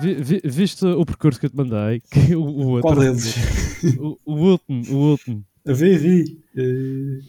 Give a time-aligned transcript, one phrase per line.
[0.00, 2.02] Vi, vi, viste o percurso que eu te mandei?
[2.10, 3.34] Que o, o outro, Qual deles?
[3.98, 5.44] O, o último, o último.
[5.64, 6.38] Vi, vi.
[6.56, 7.20] Eh,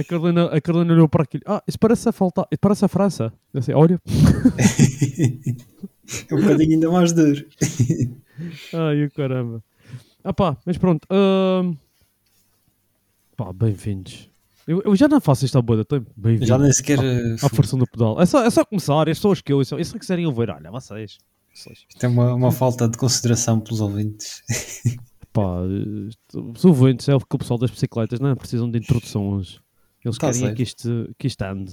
[0.00, 1.42] A Carolina, a Carolina olhou para aquilo.
[1.46, 3.32] Ah, isso parece a falta, isso parece a França.
[3.52, 4.00] Eu assim, olha.
[6.30, 7.44] é um bocadinho ainda mais duro.
[8.72, 9.62] Ai, o caramba.
[10.22, 11.06] Ah pá, mas pronto.
[11.10, 11.74] ahm,
[13.36, 14.29] Pá, bem-vindos.
[14.70, 16.08] Eu, eu já não faço isto há boa tempo.
[16.16, 16.46] Bem-vindos.
[16.46, 17.00] Já nem sequer.
[17.02, 18.20] eh, À força do pedal.
[18.20, 21.18] É só, é só começar, as pessoas que eu, se se quiserem ouvir, olha, vocês.
[21.52, 21.84] vocês.
[21.88, 24.44] Isto é uma, uma falta de consideração pelos ouvintes.
[25.32, 29.58] Pá, eh, os ouvintes é o que o pessoal das bicicletas não precisam de introduções.
[30.04, 31.72] Eles Tá querem é que isto, que isto ande.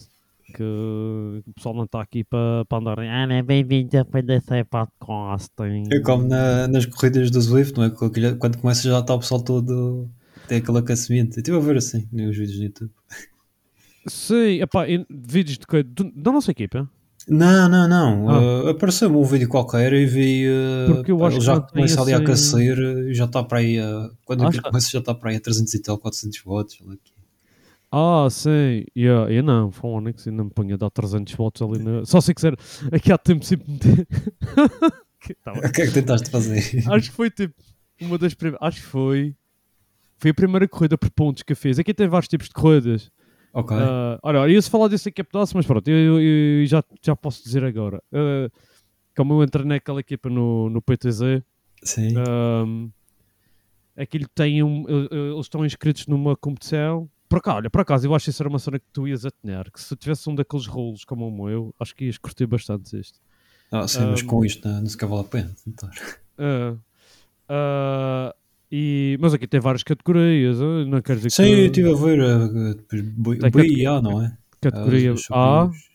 [0.56, 3.00] Que o pessoal não está aqui para para andar.
[3.00, 5.84] Ah, não, bem-vindo a PDC Podcasting.
[5.92, 7.90] É como na- nas corridas do Swift, não é?
[7.92, 10.10] Quando começa já está o pessoal todo.
[10.48, 11.38] Tem aquele aquecimento.
[11.38, 12.92] Eu estive a ver assim nos vídeos do YouTube.
[14.08, 15.86] Sim, epá, vídeos de coisa.
[16.16, 16.90] Da nossa equipa.
[17.28, 18.30] Não, não, não.
[18.30, 18.68] Ah.
[18.68, 20.46] Eh, Apareceu-me um vídeo qualquer e vi.
[20.46, 22.78] eh, Porque eu acho ele que já tem começa ali a assim- aquecer
[23.10, 23.78] e já está para aí.
[23.80, 26.78] a- quando Acho que- começa já está para aí a 300 e tal, 400 watts.
[27.92, 28.86] Ah, sim.
[28.98, 31.84] Yeah, eu não, Phonics, ainda me ponho a dar 300 votos ali.
[31.84, 32.06] Na...
[32.06, 32.56] Só se quiser,
[32.92, 34.08] aqui há tempo sempre meter.
[35.20, 35.52] Que tá.
[35.52, 36.62] O que é que tentaste fazer?
[36.90, 37.54] Acho que foi tipo
[38.00, 38.66] uma das primeiras.
[38.66, 39.36] Acho que foi.
[40.18, 41.78] Foi a primeira corrida por pontos que eu fiz.
[41.80, 43.12] Aqui tem vários tipos de corridas.
[43.54, 43.76] ok.
[43.78, 47.16] Ah, olha, ia-se falar disso aqui a pedaço, mas pronto, eu, eu- eu já, já
[47.16, 48.02] posso dizer agora.
[48.12, 48.50] Ah,
[49.16, 51.42] como eu entrei naquela equipa no, no PTZ,
[51.84, 52.16] Sim.
[52.18, 52.92] um,
[53.96, 54.86] aquilo tem um.
[54.90, 57.10] Eles estão inscritos numa competição.
[57.30, 59.26] Por cá, olha, por acaso, eu acho que isso era uma cena que tu ias
[59.26, 59.70] atener.
[59.72, 63.20] Que se tivesse um daqueles rolos como o meu, acho que ias curtir bastante isto.
[63.72, 65.56] Ah, sim, mas um, com isto não, não se vale a pena.
[65.66, 65.92] tentar.
[66.38, 66.76] Ah,
[67.50, 68.36] ah,
[68.72, 71.50] e, mas aqui tem várias categorias, ah, não quer dizer Sim, que.
[71.52, 74.38] eu estive a ver uh, depois B e A, não é?
[74.62, 75.88] categoria A, superiores.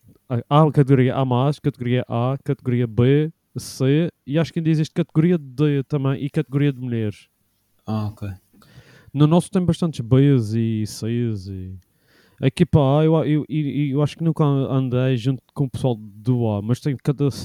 [0.49, 5.83] A, categoria A, categoria A, categoria B, C e acho que ainda existe categoria D
[5.85, 7.29] também e categoria de mulheres.
[7.87, 8.29] Ah, ok.
[9.13, 11.77] No nosso tem bastantes Bs e Cs e.
[12.41, 15.97] Aqui para A, eu, eu, eu, eu acho que nunca andei junto com o pessoal
[15.97, 17.29] do A, mas tem cada.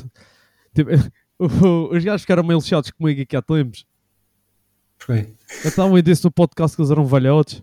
[0.74, 0.92] Tipo,
[1.92, 3.86] os gajos ficaram meio lixados comigo aqui há tempos.
[4.98, 5.28] Porquê?
[5.64, 7.62] Eu estava a disse no podcast que eles eram velhotes.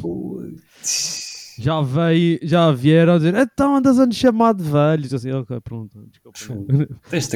[0.00, 1.54] Putz.
[1.58, 5.14] Já veio, já vieram a dizer, então andas a nos chamar de velhos.
[5.14, 6.38] Assim, ok, pronto, desculpa.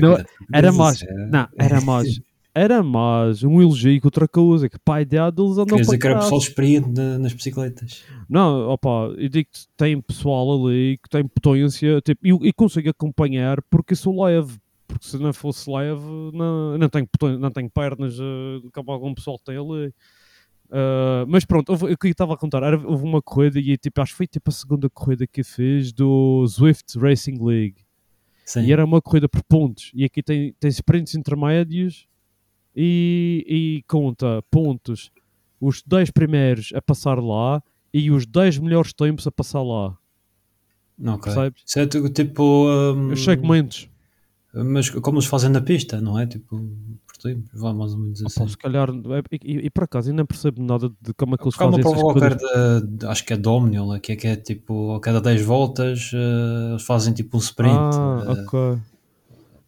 [0.03, 0.11] Não,
[0.53, 1.01] era mais,
[1.31, 2.21] não, era mais,
[2.55, 6.07] era mais um elogio que outra coisa, que pai de eles andam Queres dizer que
[6.07, 8.03] era pessoal experiente na- nas bicicletas?
[8.29, 12.91] Não, opa, eu digo que tem pessoal ali que tem potência tipo, e, e consigo
[12.91, 14.59] acompanhar porque sou leve.
[14.91, 16.01] Porque se não fosse leve,
[16.35, 17.09] não, não, tenho,
[17.39, 19.93] não tenho pernas eh, como algum pessoal tem ali.
[20.71, 24.13] Ah, mas pronto, houve- eu estava a contar, era, houve uma corrida e tipo, acho
[24.13, 27.77] que foi tipo a segunda corrida que fiz do Swift Racing League.
[28.45, 28.63] Sim.
[28.65, 29.91] E era uma corrida por pontos.
[29.95, 32.07] E aqui tem, tem sprints intermédios
[32.75, 35.11] e, e conta pontos.
[35.61, 37.63] Os 10 primeiros a passar lá
[37.93, 39.97] e os 10 melhores tempos a passar lá.
[40.99, 41.33] Não, ok.
[41.33, 41.63] Percebes?
[41.67, 42.43] Isso é tipo.
[42.69, 43.89] um, Os segmentos.
[44.53, 46.27] Mas como eles fazem na pista, não é?
[46.27, 46.59] Tipo,
[47.07, 48.41] por tempo, vá mais ou menos assim.
[48.41, 51.35] Pá, se calhar, é, e, e- e por acaso, eu não percebo nada de como
[51.35, 52.37] é que eles Porque fazem essas coisas.
[52.83, 55.43] de, de- acho que é Dominion, lá, que é, que é tipo, a cada 10
[55.43, 57.73] voltas eh, eles fazem tipo um sprint.
[57.77, 58.79] Ah, eh, ok.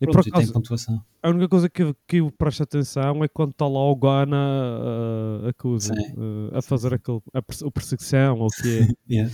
[0.00, 1.00] E por pronto, e tem acaso, pontuação.
[1.22, 5.48] a única coisa que, que eu presto atenção é quando está lá o Gana a,
[5.50, 6.02] a, coisa, Sim.
[6.52, 8.88] eh, a fazer aquele, a perseguição, ou o que é.
[9.08, 9.32] Yeah.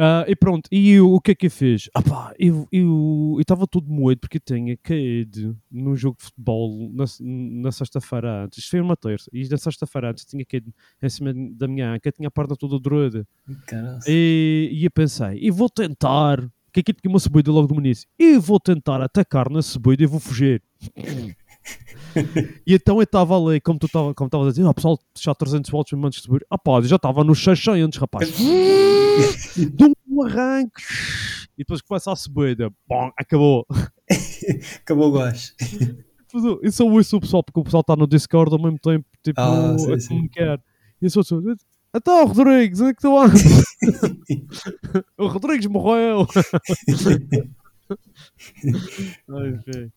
[0.00, 1.90] Ah, e pronto, e eu, o que é que eu fiz?
[1.92, 7.04] Ah pá, eu estava todo moído porque eu tinha caído num jogo de futebol na,
[7.20, 8.60] na sexta-feira antes.
[8.60, 10.72] Isto foi uma terça, e na sexta-feira antes tinha caído
[11.02, 13.26] em cima da minha anca, tinha a perna toda doida.
[14.06, 18.08] E, e eu pensei, e vou tentar, que aqui tinha uma subida logo do início,
[18.16, 20.62] e vou tentar atacar na subida e vou fugir.
[22.64, 25.92] e então eu estava ali, como tu estavas a dizer, ah, pessoal, já 300 volts
[25.92, 26.46] mesmo antes de subir.
[26.48, 28.32] Ah pá, eu já estava nos 600, rapaz.
[29.56, 30.82] de um arranque
[31.56, 32.70] e depois começa a subida.
[32.86, 33.66] Bom, acabou.
[34.80, 35.54] Acabou o gás.
[36.62, 39.04] Eu só ouço o pessoal porque o pessoal está no Discord ao mesmo tempo.
[39.22, 40.60] tipo, Ah, sim, a comunicar.
[41.00, 41.22] E eu sou
[41.94, 43.42] então, Rodrigues, onde é que tu andas?
[45.18, 46.26] o Rodrigues morreu!
[49.28, 49.90] Enfim.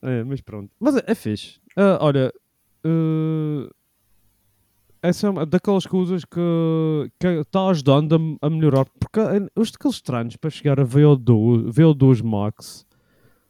[0.00, 0.72] É, mas pronto.
[0.80, 1.60] Mas é, é fixe.
[1.76, 2.32] Ah, olha,
[2.84, 3.70] ah,
[5.02, 8.86] essa é uma daquelas coisas que está ajudando a, a melhorar.
[8.98, 12.86] Porque ah, os daqueles treinos para chegar a VO2, VO2 Max,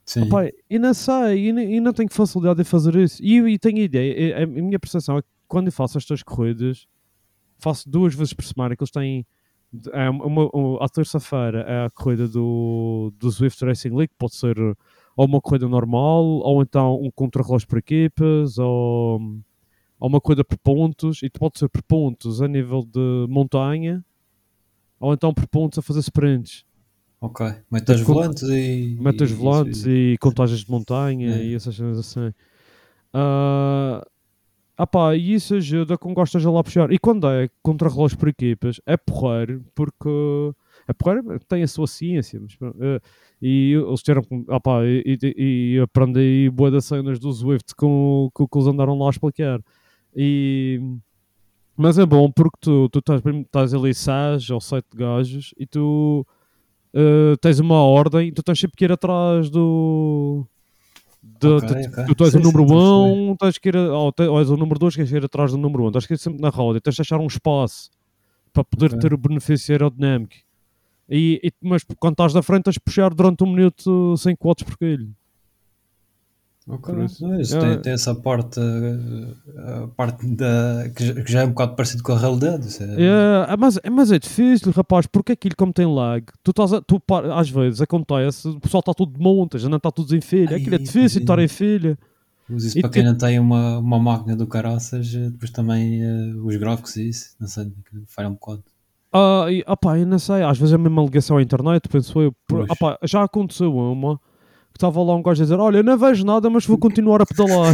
[0.03, 0.23] Sim.
[0.23, 3.21] Opa, e não sei, e, não- não tenho facilidade em fazer isso.
[3.23, 6.23] E, e tenho ideia, e- a, a minha percepção é que quando eu faço estas
[6.23, 6.85] corridas,
[7.59, 9.25] faço duas vezes por semana, que eles têm.
[9.93, 14.57] É uma, uma- à terça-feira é a corrida do, do Swift Racing League, pode ser
[15.15, 19.19] ou uma corrida normal, ou então um contrarrelógio por equipas, ou,
[20.01, 24.03] ou uma corrida por pontos, e pode ser por pontos a nível de montanha,
[24.99, 26.65] ou então por pontos a fazer sprints.
[27.21, 27.45] Ok.
[28.03, 28.97] Com- volantes e.
[28.99, 31.45] Mete os e- volantes e contagens de montanha É.
[31.45, 32.33] e essas coisas assim.
[33.13, 34.03] Ah,
[34.75, 36.91] ah pá, e isso ajuda com gostas a lá puxar.
[36.91, 40.09] E quando é contra relógio por equipas, é porreiro, porque
[40.87, 42.39] é porreiro, tem a sua ciência.
[42.41, 42.99] Mas, eh,
[43.39, 47.75] e eles tiveram, com- ah pá, e, e, e aprendi boa das cenas do Swift
[47.75, 49.61] com, com o que eles andaram lá a explicar.
[50.15, 50.79] E,
[51.77, 56.25] mas é bom porque tu, tu estás, estás ali seis ou sete gajos e tu
[56.93, 60.45] uh, tens uma ordem e tu tens sempre que ir atrás do.
[61.23, 62.05] de- Ok, de- ok.
[62.07, 63.21] Tu, tu és Sim, o número sim, estou a perceber.
[63.27, 63.75] 1, um, tens que ir.
[63.77, 65.87] Ou, te- ou és o número 2, tens que ir atrás do número 1.
[65.87, 65.91] Um.
[65.91, 67.89] Tens que ir sempre na roda e tens de achar um espaço
[68.53, 68.99] para poder Ok.
[68.99, 70.33] ter o benefício aerodinâmico.
[71.09, 74.63] E, e- mas quando estás da frente, tens de puxar durante um minuto 5 watts
[74.63, 75.09] por quilho.
[76.67, 76.93] Ok.
[76.93, 77.27] Por isso.
[77.27, 77.59] Não, isso É.
[77.59, 82.13] tem, tem essa parte, eh, a parte da, que, já, é um bocado parecido com
[82.13, 82.67] a realidade.
[82.81, 86.51] É, É, é, mas, é, mas é difícil, rapaz, porque aquilo como tem lag, tu
[86.51, 87.01] estás a- tu,
[87.35, 90.55] às vezes acontece, o pessoal está tudo de montas, ainda está tudo em filha.
[90.57, 91.23] Aquilo é difícil é.
[91.23, 91.97] estar em filha.
[92.47, 96.03] Mas isso E para quem não tem uma, uma máquina do caraças, eh, depois também
[96.03, 97.71] eh, os gráficos e isso, não sei,
[98.07, 98.63] falha um bocado.
[99.13, 102.21] Ah, e, opá, eu não sei, às vezes é mesmo uma ligação à internet, penso
[102.21, 102.33] eu.
[102.47, 104.19] Por, opá, já aconteceu uma
[104.81, 107.25] estava lá um gajo a dizer: Olha, eu não vejo nada, mas vou continuar a
[107.25, 107.73] pedalar.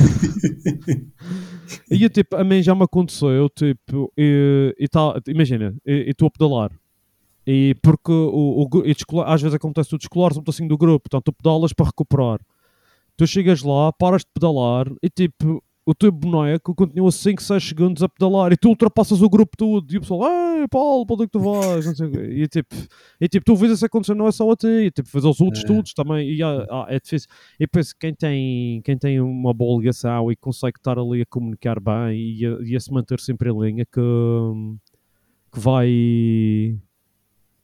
[1.89, 6.31] e eu, tipo, a mim já me aconteceu, tipo, e, e tá, imagina, estou a
[6.31, 6.71] pedalar.
[7.45, 11.21] E porque o, o, descolar- às vezes acontece tu descolares um pedacinho do grupo, então
[11.21, 12.41] tu pedalas para recuperar.
[13.15, 18.03] Tu chegas lá, paras de pedalar e tipo, o teu boneco continua 5, 6 segundos
[18.03, 20.29] a pedalar e tu ultrapassas o grupo todo e o pessoal,
[20.59, 21.85] ei Paulo, para onde é que tu vais?
[21.85, 22.19] Não sei o quê.
[22.29, 22.75] E tipo,
[23.21, 25.39] e, tipo tu vês isso acontecer não é só a ti, e, tipo, vês aos
[25.39, 25.67] outros É.
[25.67, 27.29] todos também e ah, ah, é difícil.
[27.57, 31.25] E penso que quem tem, quem tem uma boa ligação e consegue estar ali a
[31.25, 34.01] comunicar bem e a, e a se manter sempre em linha que,
[35.53, 35.87] que vai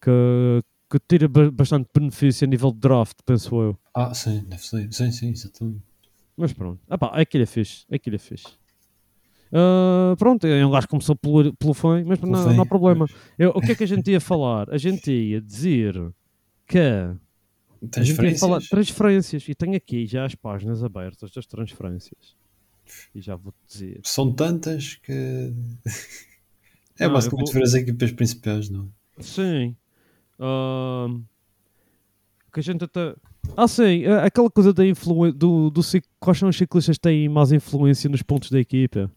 [0.01, 3.77] que, que tira ba- bastante benefício a nível de draft, penso eu.
[3.93, 4.87] Ah, sim, deve ser.
[4.93, 5.81] Sim, sim, exatamente.
[6.35, 8.47] Mas pronto, ah pá, aquilo é fixe, aquilo é fixe.
[9.51, 12.63] Ah, pronto, é um gajo que começou pelo, pelo fim, mas Pelo não, fim, não
[12.63, 13.05] há problema.
[13.37, 14.67] Eu- o que é que a gente ia falar?
[14.71, 15.93] A gente ia dizer
[16.67, 17.19] que ia
[17.79, 18.69] falar Transferências.
[18.69, 22.35] transferências e tenho aqui já as páginas abertas das transferências.
[23.13, 23.99] E já vou dizer.
[24.03, 25.11] São tantas que.
[26.99, 28.89] é Não, basicamente vou- ver as equipas principais, não
[29.19, 29.21] é?
[29.23, 29.75] Sim.
[30.39, 31.21] Ahm,
[32.51, 33.15] que a gente até.
[33.55, 35.81] Ah, sim, a- aquela coisa da influência do, do
[36.19, 39.11] quais são os ciclistas que têm mais influência nos pontos da equipa.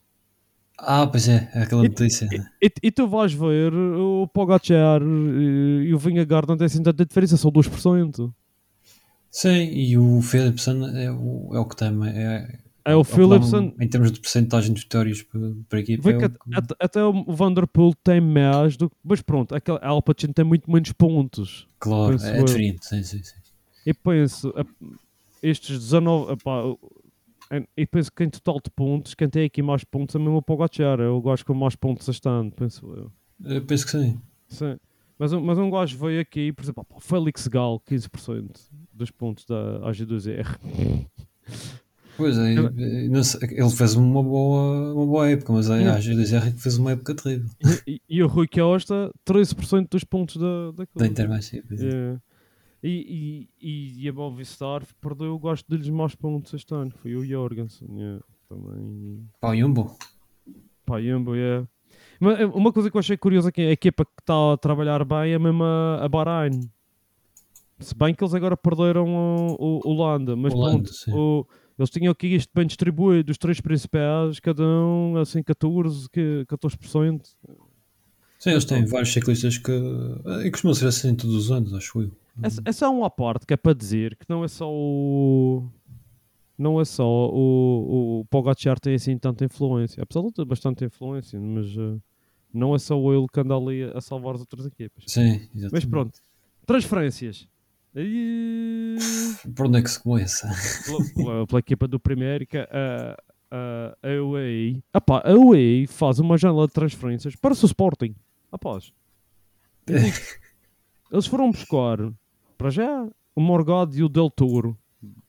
[0.78, 2.28] Ah, pois é, é aquela notícia.
[2.62, 7.04] E, e tu vais ver o Pogacar e, e o Vingegaard não têm assim tanta
[7.04, 8.32] diferença, são 2%.
[9.30, 11.88] Sim, e o Philipson é o, é o que tem.
[12.08, 13.72] É, É o é Philipson.
[13.80, 16.10] Em termos de porcentagem de vitórias para, equipa.
[16.10, 18.96] É o at- que- at- até o Vanderpool tem mais do que.
[19.02, 21.66] Mas pronto, aquele a Alpecin tem muito menos pontos.
[21.78, 22.86] claro, é diferente.
[22.86, 23.34] Sim, sim, sim.
[23.86, 24.52] E penso,
[25.42, 26.32] estes 19.
[26.32, 26.78] epá, o-
[27.52, 30.36] em- e penso que em total de pontos, quem tem aqui mais pontos é mesmo
[30.38, 30.98] o Pogacar.
[31.00, 33.12] É o gajo com mais pontos este ano, penso eu.
[33.54, 34.20] Eu penso que sim.
[34.48, 34.76] Sim.
[35.18, 38.60] Mas, um- mas um gajo veio aqui, por exemplo, pá, Félix Gal, 15%
[38.92, 40.58] dos pontos da AG2R.
[42.16, 45.74] Pois é, Eu- ele fez uma boa, uma boa época, mas Hum.
[45.88, 47.50] a a GDR que fez uma época terrível
[47.86, 51.06] E, e o Rui Costa, 13% dos pontos da, da da.
[51.06, 51.62] Intermarché.
[51.68, 52.16] pois é.
[52.88, 56.92] E, e, e a Movistar perdeu o gosto de lhes mais pontos este ano.
[56.92, 57.88] Foi o Jorgensen.
[58.00, 58.18] é.
[58.48, 59.26] Também.
[59.40, 59.96] Pá, Jumbo.
[60.84, 61.66] Pá, Jumbo, é.
[62.20, 64.56] Mas, é, Uma coisa que eu achei curiosa é que a equipa que está a
[64.56, 66.60] trabalhar bem é mesmo a, a Bahrein.
[67.80, 71.46] Se bem que eles agora perderam o, o, o Landa, mas Holanda, pronto, o-
[71.78, 77.20] eles tinham aqui isto bem distribuído, os três principais, cada um assim 14, que- 14%.
[78.46, 79.72] Sim, eles têm vários ciclistas que.
[80.44, 82.12] E costumam ser assim todos os anos, acho eu.
[82.64, 85.68] Essa é uma parte que é para dizer que não é só o.
[86.56, 91.40] não é só o, o Pogacar tem assim tanta influência, apesar de ter bastante influência,
[91.40, 91.96] mas eh,
[92.54, 95.02] não é só ele que anda ali a salvar as outras equipas.
[95.08, 95.72] Sim, exatamente.
[95.72, 96.20] Mas pronto,
[96.64, 97.48] transferências.
[97.94, 98.96] E...
[99.56, 100.48] Por onde é que se começa?
[100.84, 103.16] pela, pela- pela equipa do Primérica, a,
[103.50, 104.82] a, a UAE.
[104.94, 108.14] Epá, a UAE faz uma janela de transferências para o Sporting.
[108.50, 108.92] Após.
[109.86, 110.00] Digo,
[111.10, 111.98] Eles foram buscar,
[112.58, 114.76] para já, o Morgado e o Del Toro.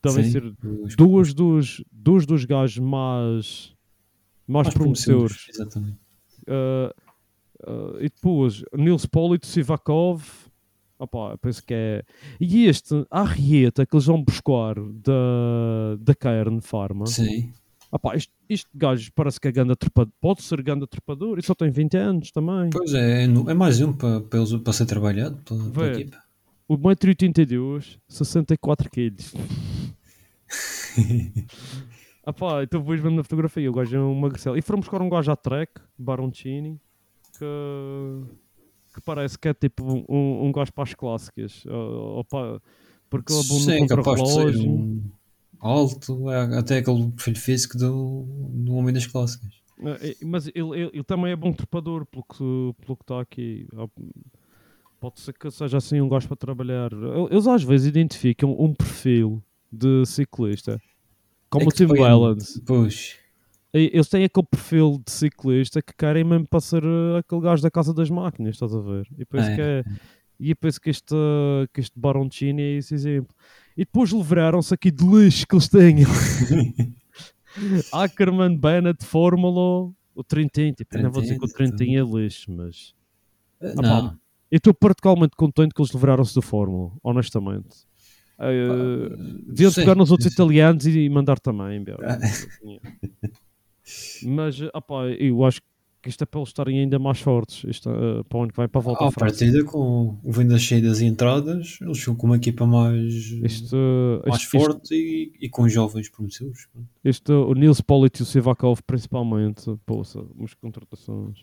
[0.02, 0.56] Devem Sim, ser
[0.98, 3.76] duas dos, duas dos gajos mais,
[4.48, 5.46] mais, mais promissores.
[5.50, 6.00] Exatamente.
[6.48, 6.92] Uh,
[7.70, 10.24] uh, e depois, Nils Polito, Sivakov.
[11.00, 12.04] Eu penso que é.
[12.40, 17.06] E este, a Arrieta que eles vão buscar da, da Cairn Pharma.
[17.06, 17.54] Sim.
[17.92, 20.12] Opá, este, este gajo parece que é ganda trepador.
[20.20, 22.70] Pode ser ganda trepador e só tem 20 anos também.
[22.72, 26.22] Pois é, é, é mais um para, para, para ser trabalhado pela, pela equipa.
[26.68, 29.16] O 1,82m, 64 kg.
[32.26, 34.58] Opá, então depois vendo na fotografia, o gajo é um magricelo.
[34.58, 36.78] E foram buscar um gajo à track, Baroncini,
[37.38, 38.26] que,
[38.94, 41.66] que parece que é tipo um, um, gajo para as clássicas.
[41.66, 42.62] Ou, ou para-
[43.10, 44.70] porque ele de ser contra-relógio.
[44.70, 45.02] um
[45.60, 49.50] alto, é, até aquele perfil físico do, do homem das clássicas.
[50.02, 53.68] É, Mas ele, ele, ele também é bom trepador, pelo que pelo que está aqui.
[53.76, 53.88] Ah,
[55.00, 56.90] Pode ser que seja assim um gajo para trabalhar.
[57.30, 60.82] Eles às vezes identificam um perfil de ciclista
[61.52, 62.62] como É o Tim depois- Wellens.
[62.66, 63.16] Pois,
[63.74, 67.62] E- Eles têm aquele perfil de ciclista que querem mesmo para ser eh, aquele gajo
[67.62, 69.08] da casa das máquinas, estás a ver?
[69.20, 69.56] E penso É.
[69.56, 69.84] que é.
[70.40, 71.16] E eu penso que este,
[71.74, 73.36] que este Baroncini é esse exemplo.
[73.78, 75.98] E depois livraram-se aqui de lixo que eles têm.
[77.94, 80.74] Ackerman, Bennett, Fórmula, o Trintin.
[80.74, 82.96] Tipo, eu não vou dizer que o Trintin, Trintin é lixo, mas.
[83.62, 84.10] não.
[84.10, 84.16] pá,
[84.50, 87.86] Eu estou particularmente contente que eles livraram-se do Fórmula, honestamente.
[88.40, 89.16] Uh,
[89.48, 91.80] deviam sim, pegar nos outros italianos e mandar também.
[91.80, 91.98] meu.
[92.02, 92.18] Ah.
[94.24, 95.68] Mas, opá, eu acho que
[96.08, 97.64] isto é para eles estarem ainda mais fortes.
[97.70, 99.38] Isto, uh, para o ano que vai para a volta À à França.
[99.46, 103.76] partida, com o vindo das saídas e entradas, eles ficam com uma equipa mais, Isto,
[103.76, 106.68] uh, mais isto- forte e, e com jovens promissores.
[107.04, 111.40] isto, o Nils Pollitt e o Sivakov, principalmente, poça, umas contratações.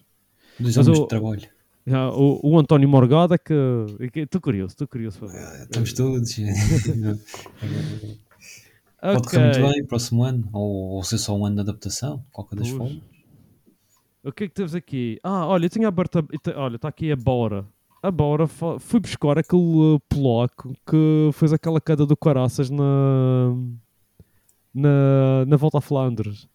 [0.59, 1.42] Dois o- de trabalho.
[1.87, 3.52] Já, o, o António Morgado é que.
[3.52, 5.62] é Estou curioso, estou curioso para ver.
[5.64, 6.35] Estamos todos.
[9.00, 9.30] Pode Ok.
[9.38, 10.49] correr muito bem, próximo ano.
[10.52, 13.02] Ou, ou ser só um ano de adaptação, qualquer das formas.
[14.25, 15.19] O que é que temos aqui?
[15.23, 16.19] Ah, olha, eu tinha aberto.
[16.19, 16.25] A...
[16.61, 17.66] Olha, está aqui a Bora.
[18.02, 23.54] A Bora fa- fui buscar aquele uh, polaco que fez aquela queda do Caraças na.
[24.75, 26.49] Na, na volta a Flandres.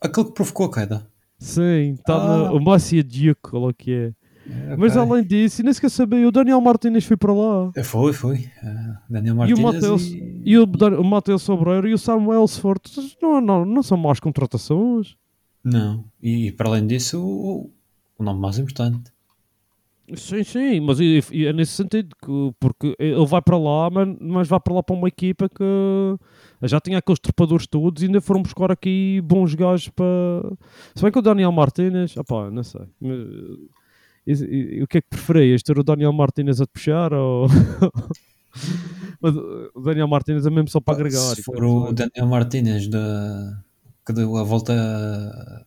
[0.00, 1.06] Aquele que provocou a queda.
[1.38, 2.52] Sim, está Ah.
[2.52, 4.12] o Massia Duke, olha o que é.
[4.46, 5.10] É, Mas ok.
[5.10, 7.70] além disso, nem sequer sabia, o Daniel Martínez foi para lá.
[7.74, 8.46] É, Foi, foi.
[8.62, 10.42] Ah, Daniel E o Martínez Mateus, e...
[10.44, 12.86] e o, Dan- o Mateus Sobreiro e o Samuel Sfort
[13.22, 15.16] não, não, não são más contratações.
[15.64, 16.04] Não.
[16.22, 17.70] E, para além disso, o,
[18.18, 19.12] o nome mais importante.
[20.14, 24.14] Sim, sim, mas e- e é nesse sentido, que, porque ele vai para lá, mas,
[24.20, 25.64] mas vai para lá para uma equipa que
[26.64, 30.04] já tinha aqueles trepadores todos e ainda foram buscar aqui bons gajos para.
[30.94, 32.82] Se bem que o Daniel Martínez, opá, não sei.
[33.00, 35.62] Mas, e- e- o que é que preferias?
[35.62, 37.46] Ter o Daniel Martínez a te puxar ou.
[39.22, 41.18] Mas o Daniel Martínez é mesmo só para agregar.
[41.34, 43.58] Se e for o Daniel Martínez da,
[44.06, 44.74] que deu a volta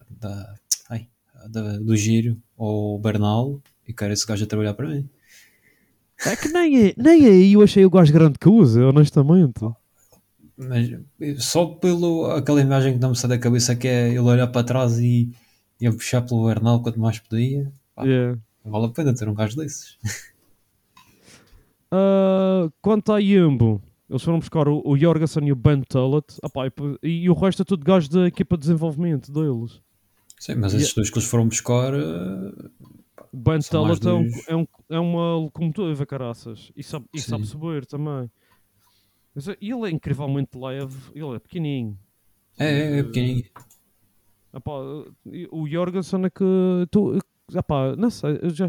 [0.09, 0.55] da,
[0.89, 1.07] ai,
[1.49, 5.09] da- do giro ou o Bernal e quero esse gajo a trabalhar para mim.
[6.25, 9.61] É que nem, nem aí eu achei o gajo grande que usa, honestamente.
[10.57, 10.89] Mas
[11.43, 14.63] só pelo aquela imagem que não me sai da cabeça que é ele olhar para
[14.65, 15.29] trás e,
[15.79, 17.71] e a puxar pelo Bernal quanto mais podia.
[17.95, 18.39] Pá, Yeah.
[18.65, 19.97] Vale a pena ter um gajo desses.
[21.91, 26.49] Ah, quanto à Yumbo, eles foram buscar o, o Jorgensen e o Ben Tullett ah,
[26.49, 26.67] pá,
[27.03, 29.81] e, e o resto é tudo gajos da equipa de desenvolvimento deles.
[30.39, 34.67] Sim, mas esses dois que eles foram buscar O Ben Tullett é, um, é, um,
[34.89, 37.31] é uma locomotiva, caraças, e sabe, e Sim.
[37.31, 38.29] sabe subir também.
[39.33, 41.99] Mas, eh, ele é incrivelmente leve, ele é pequenininho.
[42.57, 43.45] é, é, é pequenininho.
[45.51, 46.43] O Jorgensen é que.
[46.89, 47.19] Tu,
[47.53, 48.67] ah, pá, não sei, eu já.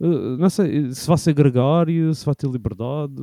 [0.00, 3.14] Eh, Não sei se vai ser gregário, se vai ter liberdade.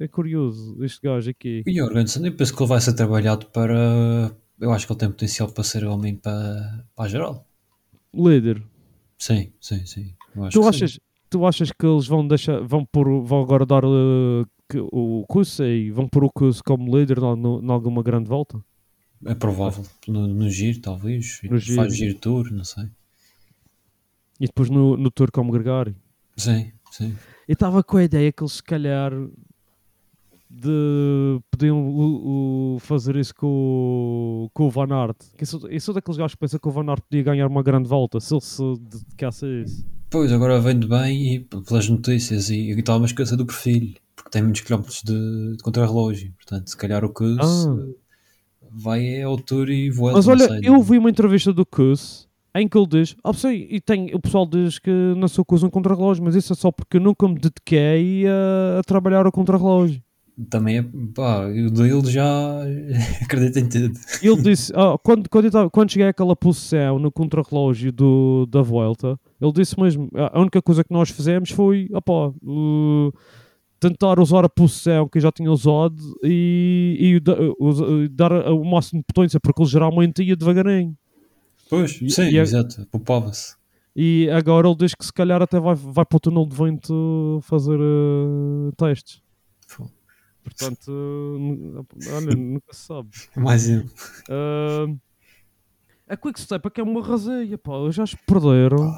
[0.00, 1.62] É curioso este gajo aqui.
[1.66, 4.34] E Jorgensen, eu penso que ele vai ser trabalhado para.
[4.58, 7.46] Eu acho que ele tem potencial para ser homem para, para a geral.
[8.14, 8.62] Líder.
[9.18, 10.14] Sim, sim, sim.
[10.34, 10.68] Tu que sim.
[10.68, 15.24] achas, tu achas que eles vão deixar, vão pôr, vão agora dar eh, que, o
[15.28, 18.62] Kusei, vão pôr o Kus como líder em alguma grande volta?
[19.24, 19.84] É provável.
[20.06, 21.40] No, no giro, talvez.
[21.42, 21.76] No giro.
[21.76, 22.84] Faz giro tour, não sei.
[24.40, 25.94] E depois no, no Tour como gregário.
[26.36, 27.14] Sim, sim.
[27.48, 29.12] Eu estava com a ideia que eles se calhar
[30.48, 33.46] de podiam o- o fazer isso com,
[34.46, 35.16] o- com o Van Aert.
[35.38, 37.62] Eu, sou, eu sou daqueles gajos que pensam que o Van Aert podia ganhar uma
[37.62, 39.84] grande volta se ele se dedicasse a isso.
[40.08, 44.42] Pois, agora vem-de bem e pelas notícias e, estava a esquecer do perfil, porque tem
[44.42, 46.32] muitos quilómetros de, de contrarrelógio.
[46.36, 47.86] Portanto, se calhar o que Ah.
[48.70, 50.12] vai é ao Tour e voa.
[50.12, 52.28] Mas olha, eu vi uma entrevista do Kuss
[52.62, 55.70] em que ele diz, sim, e tem, o pessoal diz que não sou Kuss um
[55.70, 60.00] contra-relógio, mas isso é só porque eu nunca me dediquei a, a trabalhar ao contra-relógio.
[60.50, 60.84] Também é,
[61.14, 62.60] pá, o dele já
[63.24, 63.98] acredita em tudo.
[64.22, 69.18] Ele disse, ah, quando, quando, tava- quando cheguei àquela posição no contra-relógio do- da volta,
[69.40, 73.12] ele disse mesmo, a única coisa que nós fizemos foi, opá, uh,
[73.80, 78.62] tentar usar a posição que eu já tinha usado e, e da- usa- dar o
[78.64, 80.94] máximo de potência, porque ele geralmente ia devagarinho.
[81.68, 83.56] Pois, sim, e exato, poupava-se.
[83.94, 87.40] E agora ele diz que se calhar até vai, vai para o túnel de vento
[87.42, 89.22] fazer uh, testes.
[89.74, 89.88] Pô,
[90.44, 93.08] Portanto, uh, olha, nunca se sabe.
[93.36, 93.80] Mais um.
[93.80, 94.98] Uh,
[96.06, 97.72] a Quickstep é que é uma raseia, pá.
[97.90, 98.92] Já se perderam.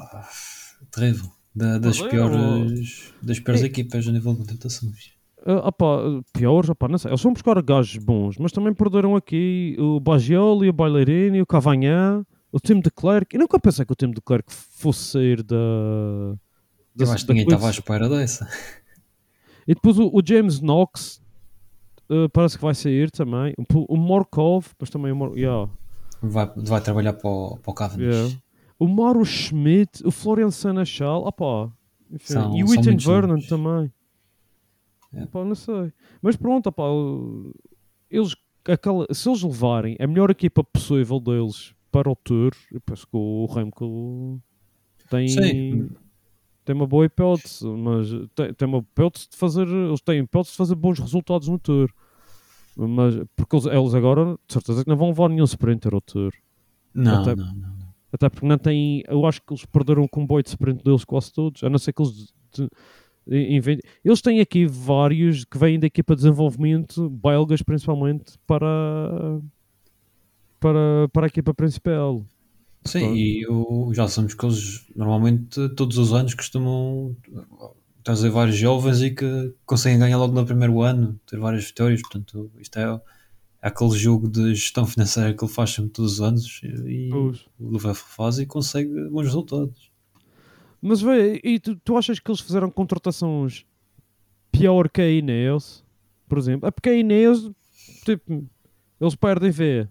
[0.91, 1.29] Terrível.
[1.55, 3.65] Da- das, piores, das piores É.
[3.65, 5.13] equipas a nível de contratações.
[5.45, 5.97] Uh, opá,
[6.33, 7.09] piores, opá, não sei.
[7.09, 12.23] Eles vão buscar gajos bons, mas também perderam aqui o Bagioli, o Baileirini, o Cavanhã,
[12.51, 13.33] o time de Clerc.
[13.35, 15.55] Eu nunca pensei que o time de Clerc fosse sair da.
[16.95, 18.47] da Eu acho que ninguém estava à espera dessa.
[19.67, 21.21] E depois o, o James Knox
[22.09, 23.53] uh, parece que vai sair também.
[23.57, 25.69] O, o Morkov, mas também o Mor yeah,
[26.21, 28.15] Vai, vai trabalhar para o, para o Cavendish.
[28.15, 28.35] yeah.
[28.79, 31.71] O Mauro Schmidt, o Florian Senechal, opá.
[32.09, 33.91] Enfim, São- e o muitos Vernon também.
[35.13, 35.23] É.
[35.23, 35.91] Opá, não sei.
[36.21, 36.83] Mas pronto, opá,
[38.09, 43.05] eles, aquela, se eles levarem a melhor equipa possível deles para o Tour, eu penso
[43.07, 44.41] que o Remco
[45.09, 45.89] tem, Sim.
[46.65, 50.57] tem uma boa hipótese, mas tem, tem uma hipótese de fazer, eles têm hipótese de
[50.57, 51.89] fazer bons resultados no Tour.
[52.77, 56.31] Mas, porque eles, eles agora, de certeza que não vão levar nenhum sprinter ao Tour.
[56.93, 57.53] Não, Até- não, não.
[57.55, 57.89] não.
[58.11, 59.03] Até porque não têm.
[59.07, 61.63] Eu acho que eles perderam o comboio de sprint deles quase todos.
[61.63, 62.33] A não ser que eles.
[62.55, 62.69] de-
[64.03, 69.39] Eles têm aqui vários que vêm da equipa de desenvolvimento, belgas principalmente, para.
[70.59, 72.25] Para, para a equipa principal.
[72.85, 77.15] Sim, e eu, já sabemos que eles normalmente todos os anos costumam
[78.03, 82.01] trazer vários jovens e que conseguem ganhar logo no primeiro ano, ter várias vitórias.
[82.01, 82.83] Portanto, isto é,
[83.61, 87.45] é aquele jogo de gestão financeira que ele faz sempre todos os anos e Pois.
[87.59, 89.91] o Lefebvre faz e consegue bons resultados.
[90.81, 93.65] Mas vê, e tu, tu achas que eles fizeram contratações
[94.51, 95.83] pior que a Ineos?
[96.27, 96.67] Por exemplo?
[96.67, 97.51] É porque a Ineos,
[98.05, 98.47] tipo,
[98.99, 99.89] eles perdem vê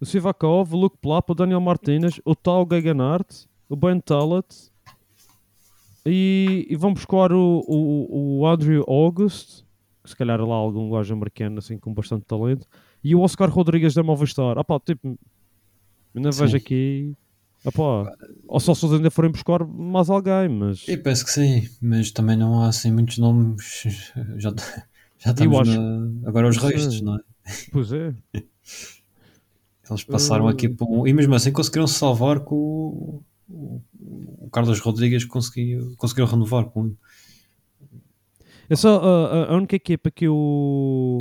[0.00, 3.26] o Sivakov, o Luke Plap, o Daniel Martinez, o Tal Gaganart,
[3.68, 4.46] o Ben Tallet
[6.04, 9.62] e, e vão buscar o, o, o Andrew August,
[10.02, 12.66] que se calhar é lá algum gajo americano assim com bastante talento,
[13.02, 14.58] e o Oscar Rodrigues da Movistar.
[14.58, 15.18] Ah pá, tipo,
[16.14, 16.42] ainda Sim.
[16.42, 17.14] vejo aqui.
[17.64, 18.12] Ah pá,
[18.46, 20.86] ou só se eles ainda forem buscar mais alguém, mas.
[20.86, 23.82] Eu penso que sim, mas também não há assim muitos nomes.
[24.36, 24.52] Já,
[25.18, 27.20] já estamos acho- na- agora os restos, não é?
[27.72, 28.14] Pois é.
[29.90, 31.06] Eles passaram aqui por um...
[31.06, 33.82] E mesmo assim conseguiram se salvar com o, o,
[34.46, 36.92] o Carlos Rodrigues conseguiu, conseguiram renovar com
[38.68, 41.18] É só a, a- a única equipa que eu.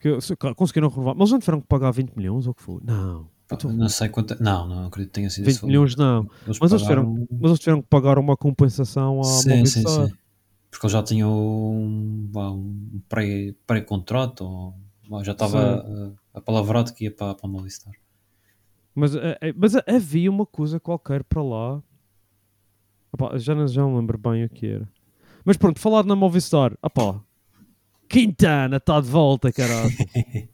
[0.00, 0.18] Que eu
[0.56, 1.14] conseguiram renovar.
[1.14, 2.80] Mas eles não tiveram que pagar 20 milhões ou o que foi?
[2.84, 3.28] Não.
[3.52, 4.40] Então, Não sei quanto.
[4.42, 6.28] Não, não acredito que tenha sido 20 esse milhões não.
[6.46, 9.86] Eles Mas eles, tiveram, pagaram- mas eles tiveram que pagar uma compensação à Sim, sim,
[9.86, 10.12] sim.
[10.70, 14.74] Porque eles já tinham um, um pré- pré-contrato, ou
[15.22, 17.92] já estava uh, apalavrado que ia para, para a Movistar.
[18.94, 21.82] Mas, eh, eh, mas eh, havia uma coisa qualquer para lá.
[23.14, 24.88] Epá, já, não, já não lembro bem o que era.
[25.44, 26.76] Mas pronto, falar na Movistar.
[26.84, 27.20] Epá,
[28.08, 29.90] Quintana está de volta, caralho.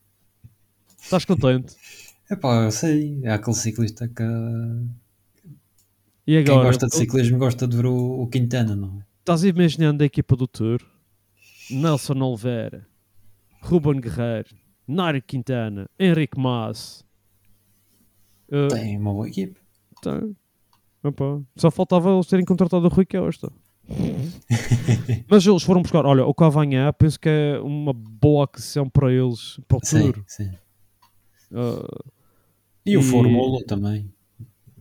[1.00, 1.74] Estás contente?
[2.30, 4.22] Epá, eu sei, é aquele ciclista que
[6.26, 6.66] E quem agora?
[6.66, 9.06] gosta de ciclismo gosta de ver o, o Quintana, não é?
[9.20, 10.80] Estás imaginando a equipa do Tour?
[11.70, 12.86] Nelson Oliveira,
[13.66, 14.54] Ruben Guerreiro,
[14.86, 17.04] Nairo Quintana, Henrique Mas.
[18.48, 19.58] Uh, Tem uma boa equipe.
[20.02, 20.36] tem.
[21.02, 23.50] Opa, Só faltava eles terem contratado o Rui Costa.
[25.28, 26.04] Mas eles foram buscar.
[26.04, 30.24] Olha, o Cavanhã penso que é uma boa aquisição para eles para o Sim, Tour.
[30.26, 30.50] sim.
[31.52, 32.10] Uh,
[32.84, 34.12] E o E- Fórmula também.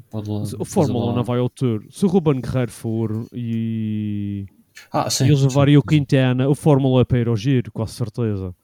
[0.10, 1.84] Pode lá o Fórmula lá- não vai ao Tour.
[1.91, 4.45] Se o Ruben Guerreiro for e
[4.91, 5.26] Ah, sim.
[5.26, 5.88] e eles sim, levarem o sim.
[5.88, 8.56] Quintana, o Fórmula é para ir ao giro, quase certeza.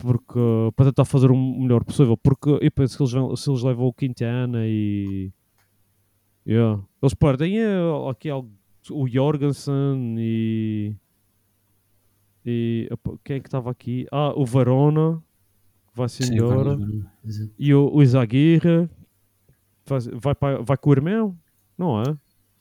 [0.00, 0.38] Porque,
[0.74, 2.16] para tentar fazer o melhor possível.
[2.16, 5.30] Porque eu penso que eles, vão- se eles levam o Quintana e.
[6.46, 6.82] Yeah.
[7.02, 7.68] Eles perdem é,
[8.10, 8.50] aqui algo-
[8.90, 10.94] o Jorgensen e.
[12.44, 14.06] E opa, quem é que estava aqui?
[14.10, 14.46] Ah, o
[16.24, 16.76] que Sim, embora.
[16.78, 17.50] Carlos, exato.
[17.58, 18.88] E o, o Izaguirre
[19.86, 21.36] vai, vai, para- vai com o irmão,
[21.76, 22.04] não é?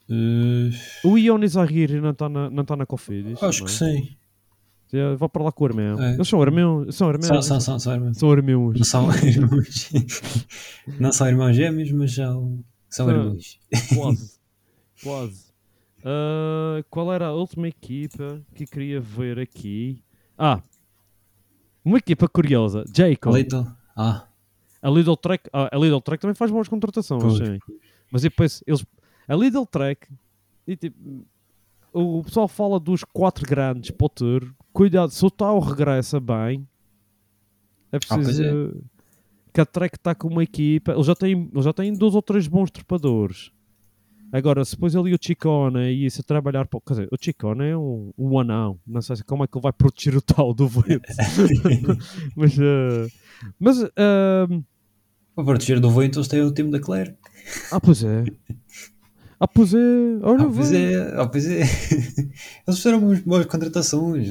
[0.10, 0.69] Eh,
[1.06, 3.41] O Ion Izaguirre não está na, não tá na Cofidis.
[3.41, 3.75] acho não que é?
[3.78, 4.10] sim.
[4.91, 6.02] É, Vai para lá com o irmão.
[6.02, 6.13] É.
[6.15, 6.95] Eles são irmãos.
[6.95, 7.28] São irmãos.
[7.28, 8.17] São, são, são, são irmãos.
[8.17, 8.78] São irmãos.
[8.78, 9.89] Não são irmãos.
[10.99, 13.10] Não são irmãos gêmeos, mas são, são São.
[13.15, 13.60] irmãos.
[13.95, 14.39] Quase.
[15.04, 15.49] Quase.
[16.04, 20.02] Ah, qual era a última equipa que queria ver aqui?
[20.38, 20.62] Ah,
[21.84, 22.84] uma equipa curiosa.
[22.95, 23.34] Jacob.
[23.36, 23.67] Little.
[23.95, 24.25] Ah,
[24.82, 27.60] A Lidl Trek, ah, a Lidl Trek também faz boas contratações, Pois, sim.
[28.12, 28.86] Mas depois eles,
[29.28, 30.08] a Lidl Trek,
[30.65, 31.25] e, tipo,
[31.91, 34.54] o pessoal fala dos quatro grandes para o tour.
[34.80, 36.65] Cuidado, se o Tau regressa bem,
[37.92, 38.72] é pois preciso é.
[39.54, 40.94] que a Trek está com uma equipa.
[40.94, 43.52] Ele já tem, ele já tem dois ou três bons trepadores.
[44.32, 47.65] Agora, se ele e o Chicone e isso a trabalhar, para, quer dizer, o Chicone
[47.65, 50.54] é um, um anão, não sei se- como é que ele vai proteger o tal
[50.54, 51.02] do vento.
[52.38, 53.08] mas, eh,
[53.60, 54.62] mas eh,
[55.36, 57.18] para proteger do vento, eles têm o time da Claire.
[57.70, 58.24] Ah, pois é.
[59.41, 59.78] Ah, pois é.
[60.21, 61.62] Olha, Ah, pois é, ah, pois é.
[62.67, 64.30] Eles fizeram boas, boas contratações.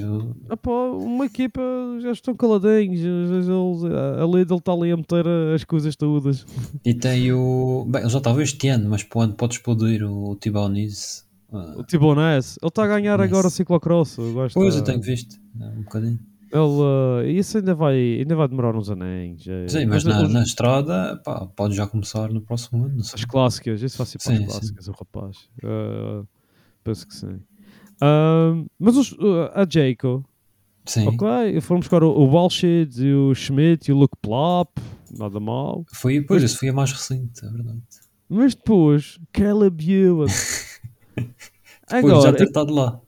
[0.51, 1.61] Ah, pá, uma equipa
[2.01, 3.01] já estão caladinhos.
[3.01, 3.49] eles-
[4.21, 6.45] A Lidl está ali a meter as coisas todas.
[6.85, 7.87] E tem o.
[7.89, 11.23] Bem, ele já estava este ano, mas ano pode explodir o, o Tibonese.
[11.51, 13.31] Ah, O Tibonés, ele está a ganhar Yes.
[13.33, 14.19] agora o ciclocross.
[14.19, 15.37] Eu gosto Pois, da- eu tenho visto.
[15.61, 16.19] ah, Um bocadinho.
[16.51, 19.45] Ele, eh, isso ainda vai, ainda vai demorar uns anéis.
[19.47, 19.67] eh.
[19.69, 23.01] Sim, mas na, os- na estrada, pá, pode já começar no próximo ano.
[23.01, 25.37] As clássicas, isso vai ser para Sim, as clássicas, o rapaz.
[25.63, 26.23] Eh,
[26.83, 27.41] penso que sim.
[28.01, 30.25] Ah, mas os, eh, a Jayco,
[30.87, 34.71] Sim, ok, fomos buscar o, o Walshid e o Schmidt e o Luke Plop,
[35.19, 35.85] nada mal.
[35.93, 37.83] foi, pois, esse foi a mais recente, é verdade.
[38.29, 40.27] Mas depois, Caleb Ewan.
[41.91, 43.01] Depois já Agora, ter estado lá.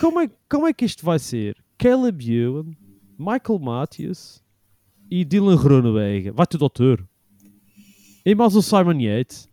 [0.00, 1.56] como é, como é que isto vai ser?
[1.76, 2.70] Caleb Ewan,
[3.18, 4.42] Michael Matthews
[5.10, 6.30] e Dylan Groenewegen.
[6.32, 7.04] Vai tudo ao tour.
[8.24, 9.48] E mais o Simon Yates.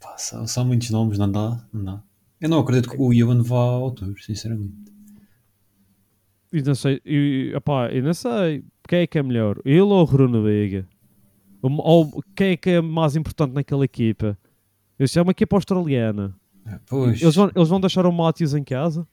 [0.00, 2.02] Pá, são, são muitos nomes, não dá, não dá.
[2.40, 4.74] Eu não acredito que o Ivan vá ao tour, sinceramente.
[6.52, 10.84] E não sei, eu não sei quem é que é melhor, ele ou o Groenewegen?
[11.62, 14.36] Ou, ou quem é que é mais importante naquela equipa?
[14.98, 16.34] Isso é uma equipa australiana.
[16.64, 19.06] Ah, Pois, Eles vão, eles vão deixar o Matthews em casa?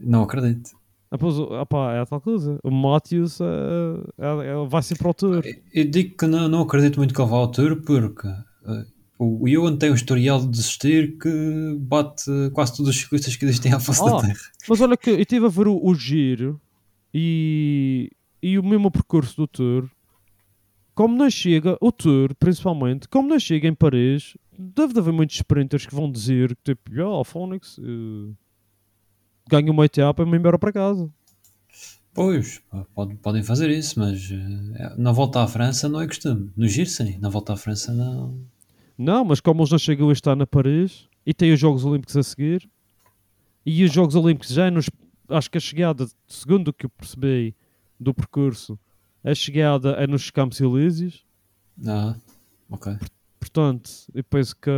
[0.00, 0.70] não acredito.
[1.18, 2.58] Pois, opá, é a tal coisa.
[2.64, 3.44] O Matthews eh,
[4.18, 5.42] é- é- vai ser para o tour.
[5.72, 8.26] Eu digo que não, não acredito muito que ele vá ao tour porque
[9.18, 13.72] o Ivan tem um historial de desistir que bate quase todos os ciclistas que existem
[13.72, 14.34] à face da Ah, Terra.
[14.68, 16.60] Mas olha que eu estive a ver o, o giro
[17.14, 18.10] e,
[18.42, 19.88] e o mesmo percurso do Tour.
[20.94, 25.36] Como não chega, o Tour, principalmente, como não chega em Paris, deve de haver muitos
[25.36, 28.34] sprinters que vão dizer que tipo, ah, o Phoenix uh,
[29.48, 31.10] ganha uma etapa e me embora para casa.
[32.14, 32.60] Pois,
[32.94, 34.28] pode- podem fazer isso, mas
[34.78, 36.50] ah, na volta à França não é costume.
[36.56, 38.38] No giro, sim, na volta à França não.
[38.98, 42.16] Não, mas como eles não chegam este ano a Paris e têm os Jogos Olímpicos
[42.16, 42.68] a seguir,
[43.64, 44.90] e os Jogos Olímpicos já é nos.
[45.28, 47.54] Acho que a chegada, segundo o que eu percebi
[47.98, 48.78] do percurso,
[49.24, 51.24] a chegada é nos Campos Elíseos.
[51.86, 52.14] Ah,
[52.68, 52.94] ok.
[53.40, 54.70] Portanto, eu penso que,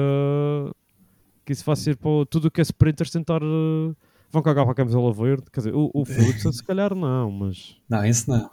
[1.44, 3.42] que isso vai ser para tudo o que é sprinters tentar.
[3.42, 3.94] eh,
[4.34, 5.44] vão cagar para a camisola verde.
[5.50, 7.76] Quer dizer, o, o Philipsen se calhar não, mas.
[7.88, 8.50] Não, esse não.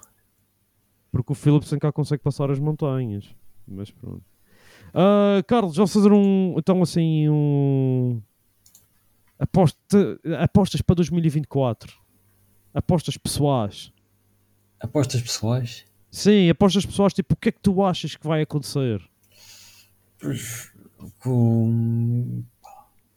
[1.12, 3.36] Porque o Philipsen cá consegue passar as montanhas.
[3.68, 4.24] Mas pronto.
[4.94, 6.56] Ah, Carlos, vamos fazer um.
[6.58, 8.22] Então, assim, um.
[9.38, 12.00] Aposta, apostas para 2024.
[12.74, 13.92] Apostas pessoais.
[14.80, 15.86] Apostas pessoais.
[16.10, 19.02] Sim, apostas pessoais, tipo, o que é que tu achas que vai acontecer?
[21.20, 22.44] Com.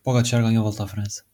[0.03, 1.25] Pogacar ganhou a volta à França.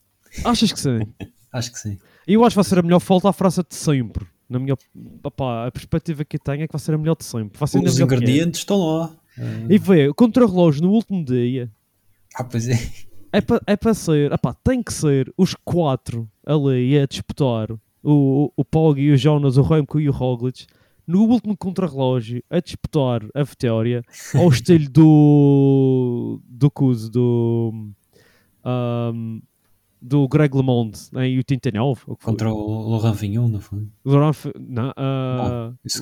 [0.44, 1.00] Achas que sim?
[1.52, 1.98] Acho que sim.
[2.28, 4.24] E eu acho que vai ser a melhor volta à França de sempre.
[4.48, 4.76] Na minha
[5.24, 7.58] opá, a perspectiva que eu tenho é que vai ser a melhor de sempre.
[7.60, 8.02] Os é.
[8.04, 9.10] ingredientes estão lá.
[9.68, 11.70] E vê, o contra-relógio no último dia
[12.34, 12.78] Ah, pois é.
[13.32, 17.78] é para é para ser, opá, tem que ser os quatro ali a disputar o,
[18.02, 20.66] o, o Pog e o Jonas, o Remco e o Roglic
[21.06, 27.90] no último contra-relógio a disputar a vitória ao estilo do do Cus, do
[28.64, 29.40] ahm,
[30.00, 32.32] do Greg LeMond em 89 ou que foi?
[32.32, 33.90] Contra o Laurent Fignon, no fundo.
[34.04, 34.92] Laurent não,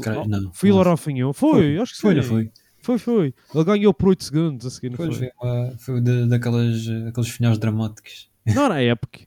[0.00, 0.52] creio, não.
[0.52, 1.32] Foi o Laurent Fignon?
[1.32, 2.50] Foi, acho que Foi, não foi?
[2.80, 3.34] Foi, foi.
[3.54, 5.12] Ele ganhou por 8 segundos a seguir, não foi?
[5.12, 8.30] foi, uma, foi de, daquelas, eh, aqueles finais dramáticos.
[8.46, 9.26] Não era épico.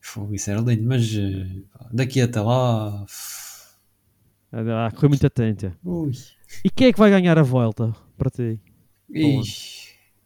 [0.00, 3.06] Foi, isso era lindo, mas eh, daqui até lá.
[4.52, 5.76] Ah, correu muito atenta.
[5.84, 6.12] Ui.
[6.64, 8.60] E quem é que vai ganhar a volta para ti?
[9.10, 9.42] Ih,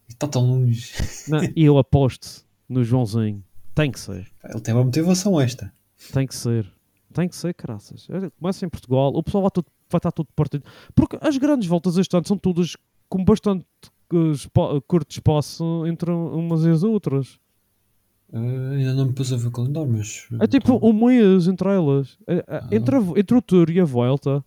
[0.09, 0.93] Está tão longe.
[1.29, 3.45] Não, eu aposto no Joãozinho.
[3.79, 4.27] Tem que ser.
[4.45, 5.73] Ele tem uma motivação extra.
[6.13, 6.69] Tem que ser.
[7.15, 8.09] Tem que ser, graças.
[8.41, 10.65] Começa em Portugal, o pessoal vai, tudo, vai estar tudo partido.
[10.97, 12.77] Porque as grandes voltas este ano são todas
[13.09, 13.65] com bastante
[14.13, 17.39] eh, espa- curto espaço entre umas e as outras.
[18.33, 18.37] Eh,
[18.79, 20.27] ainda não me pus a ver o calendário, mas.
[20.41, 22.19] É tipo um mês entre elas.
[22.27, 24.45] É- é- Entre, a- entre o Tour e a Volta,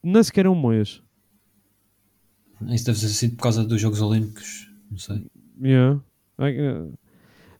[0.00, 1.02] nem sequer é um mês.
[2.68, 4.70] Isso deve ter sido por causa dos Jogos Olímpicos.
[4.88, 5.26] Não sei.
[5.60, 6.00] Yeah.
[6.38, 6.86] Eh,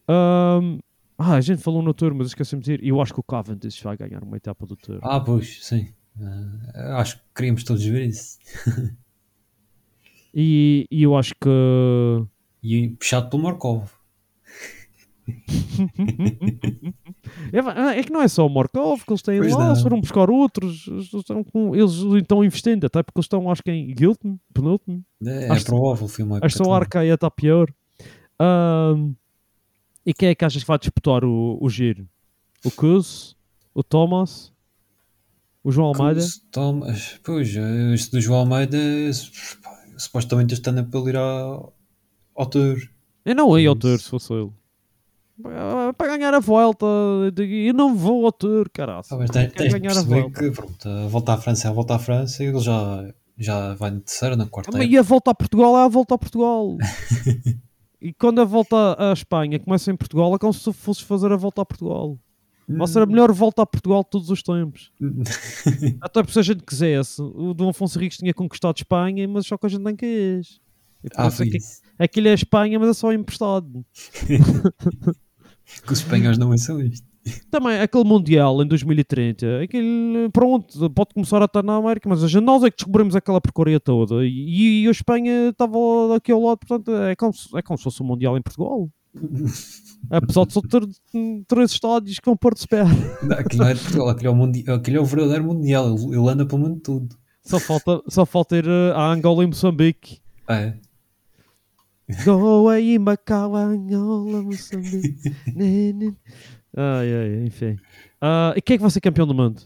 [0.09, 0.79] ahm,
[1.21, 2.85] ah, a gente falou no Tour, mas esqueci-me de dizer.
[2.87, 4.99] Eu acho que o Cavendish vai ganhar uma etapa do Tour.
[5.03, 5.89] Ah, pois, sim.
[6.21, 8.39] Eh, acho que queríamos todos ver isso.
[10.35, 11.49] E, e eu acho que.
[12.63, 13.89] E puxado pelo Markov.
[17.53, 19.71] É, va- é que não é só o Markov que eles têm Pois lá, não.
[19.71, 20.87] eles foram buscar outros.
[20.89, 25.05] Eles estão, com, eles estão investindo, até porque eles estão, acho que em Gilton, Penultimo.
[25.25, 26.77] É, é Acho- provável, foi uma Acho que também.
[26.77, 27.73] Arcaia está pior.
[28.41, 29.13] Ahm,
[30.05, 32.09] e quem é que achas que vai disputar o, o giro?
[32.65, 33.37] O Cus?
[33.75, 34.53] O Thomas?
[35.63, 36.21] O João Almeida?
[36.21, 38.79] Cruz, Thomas, pois, eh, este do João Almeida,
[39.63, 41.75] pá, supostamente este ano é para ele ir ao,
[42.35, 42.79] ao Tour.
[43.25, 43.77] Eu não ia ao.
[43.77, 44.51] Tour se fosse ele.
[45.43, 46.87] Para para ganhar a volta,
[47.39, 49.05] eu não vou ao Tour, caralho.
[49.11, 50.41] Ah, mas tens de ganhar a volta.
[50.41, 53.75] que pronto, a volta à França é a volta à França e ele já, já
[53.75, 54.71] vai na terceira, na quarta.
[54.73, 56.77] Mas E a volta a Portugal é a volta a Portugal.
[58.01, 61.33] e quando a volta à Espanha começa em Portugal, é como se tu fosses fazer
[61.33, 62.19] a volta a Portugal.
[62.69, 64.93] Vai ser a melhor volta a Portugal de todos os tempos.
[66.01, 69.59] Até porque se a gente quisesse, o Dom Afonso Henriques tinha conquistado Espanha, mas só
[69.59, 70.61] que a gente não quis.
[71.03, 71.29] E Ah,
[71.99, 72.05] é.
[72.05, 73.85] Aquilo é Espanha, mas é só emprestado.
[75.87, 77.07] Que os espanhóis não são isto.
[77.51, 82.29] Também, aquele Mundial em 2030, aquele, pronto, pode começar a estar na América, mas a
[82.29, 84.25] gente, nós é que descobrimos aquela porcaria toda.
[84.25, 85.77] E, e a Espanha estava
[86.17, 88.89] aqui ao lado, portanto, é como, se- é como se fosse o Mundial em Portugal.
[90.11, 90.83] Apesar de só ter
[91.47, 92.87] três estádios que vão espera.
[93.23, 95.95] Não, Aquilo é Portugal, aquilo é o, mundi aquilo é o verdadeiro Mundial.
[95.95, 97.09] Ele, anda para o mundo todo.
[97.45, 100.21] Só falta, só falta ir eh, a Angola e Moçambique.
[100.49, 100.75] É.
[102.25, 105.35] Goa e Macau, Angola, Moçambique.
[106.77, 107.77] Ai, ai, enfim.
[108.21, 109.63] Ah, e quem é que vai ser campeão do mundo?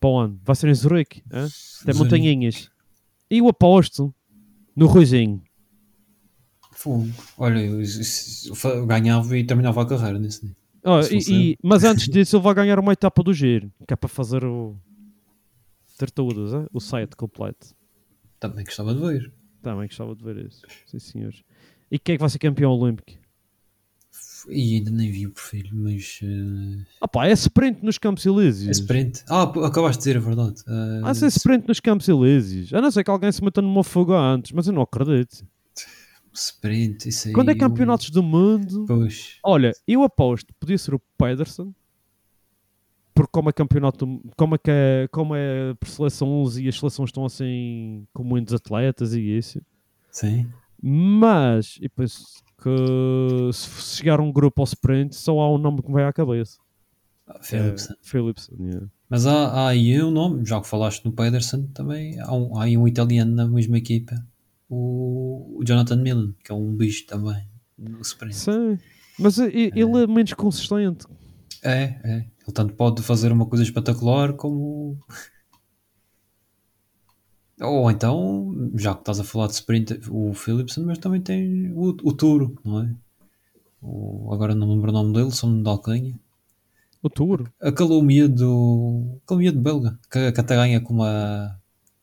[0.00, 0.40] Para o ano?
[0.44, 1.22] Vai ser em Zurique?
[1.32, 1.42] hã?
[1.42, 1.98] Tem Zurique.
[1.98, 2.70] montanhinhas.
[3.30, 4.14] E eu aposto
[4.74, 5.42] no Ruizinho.
[6.72, 7.08] Fogo.
[7.38, 10.56] Olha, eu, eu- eu ganhava e terminava a carreira nesse dia.
[11.02, 13.96] Se e- e- mas antes disso ele vai ganhar uma etapa do giro, que é
[13.96, 14.76] para fazer o
[15.98, 16.66] ter todas, hã?
[16.72, 17.74] o site completo.
[18.38, 19.32] Também gostava de ver.
[19.62, 20.62] Também gostava de ver isso.
[20.86, 21.42] Sim, senhores.
[21.90, 23.18] E quem é que vai ser campeão olímpico?
[24.48, 26.20] E ainda nem vi o perfil, mas.
[26.22, 28.78] eh, Ah pá, é sprint nos Campos é Elíseos.
[28.78, 29.24] sprint.
[29.28, 30.62] Ah, acabaste de dizer a verdade.
[30.68, 32.72] Eh, Ah, ser sprint nos Campos Elíseos.
[32.72, 35.44] A não ser que alguém se meta numa fuga antes, mas eu não acredito.
[36.32, 37.34] sprint, isso aí.
[37.34, 39.38] Quando é eu- campeonatos do mundo, Pois.
[39.42, 41.74] olha, eu aposto, podia ser o Pedersen,
[43.14, 46.78] porque como é campeonato, como é que é, como é por seleção 11 e as
[46.78, 49.62] seleções estão assim com muitos atletas e isso.
[50.10, 50.46] Sim.
[50.82, 52.22] Mas, e penso
[52.62, 56.12] que se chegar um grupo ao sprint, só há um nome que me vai à
[56.12, 56.58] cabeça.
[57.26, 57.94] Ah, Philipsen.
[57.94, 58.86] É, Philipsen, yeah.
[59.08, 62.64] Mas há, há aí um nome, já que falaste no Pedersen, também há, um, há
[62.64, 64.14] aí um italiano na mesma equipa,
[64.68, 67.46] o, o Jonathan Millen, que é um bicho também
[67.78, 68.34] no sprint.
[68.36, 68.78] Sim.
[69.18, 71.06] Mas e- ele é menos consistente.
[71.62, 72.16] É, é.
[72.46, 74.98] Ele tanto pode fazer uma coisa espetacular como.
[77.60, 81.88] Ou então, já que estás a falar de sprint, o Philipsen, mas também tem o,
[82.02, 82.94] o Turo, não é?
[83.80, 86.18] O, agora não me lembro o nome dele, são de Alcanha.
[87.02, 87.48] O Tour.
[87.60, 91.58] Aquele miúdo, aquele miúdo belga, que, que até ganha com uma.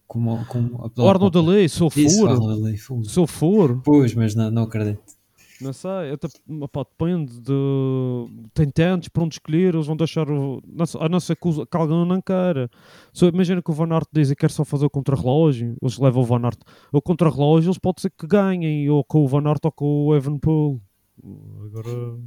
[0.07, 2.49] Com uma, com uma Ali, Isso, sulfuro.
[2.49, 3.03] Ali, fogo.
[3.03, 3.81] Sulfuro.
[3.83, 5.01] Pois, mas não, não acredito.
[5.63, 6.27] Não sei, até,
[6.61, 7.53] opá, depende de.
[8.53, 10.61] Tem tantos para onde escolher, eles vão deixar o.
[10.99, 12.69] A não ser que, que alguém não queira.
[13.13, 16.21] Só imagina que o Van Aert diz que quer só fazer o contrarrelógio, eles levam
[16.21, 16.59] o Van Aert.
[16.91, 20.15] O contrarrelógio, eles pode ser que ganhem, ou com o Van Aert ou com o
[20.15, 20.81] Evenpool.
[21.65, 22.19] Agora.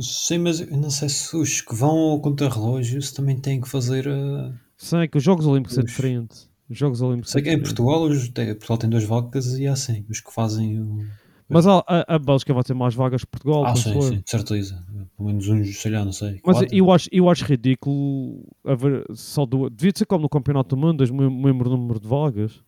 [0.00, 3.68] Sim, mas eu não sei se os que vão ao contrarrelógio se também têm que
[3.68, 4.08] fazer.
[4.08, 4.52] Uh...
[4.76, 5.90] Sei que os Jogos Olímpicos é Pois.
[5.92, 6.34] diferente.
[6.68, 7.76] Os Jogos Olímpicos Sei é que em diferente.
[7.76, 11.04] Portugal, os, tem- Portugal tem duas vacas e é assim, os que fazem o.
[11.48, 13.66] Mas a, a, a Bélgica vai ter mais vagas que Portugal.
[13.66, 14.82] Ah, sim, sim, de certeza.
[15.16, 16.40] Pelo menos uns, sei lá, não sei.
[16.44, 16.74] Mas quatro.
[16.74, 19.70] eu acho, eu acho ridículo haver só duas.
[19.72, 22.62] Devia ser como no Campeonato do Mundo, o mesmo número de vagas.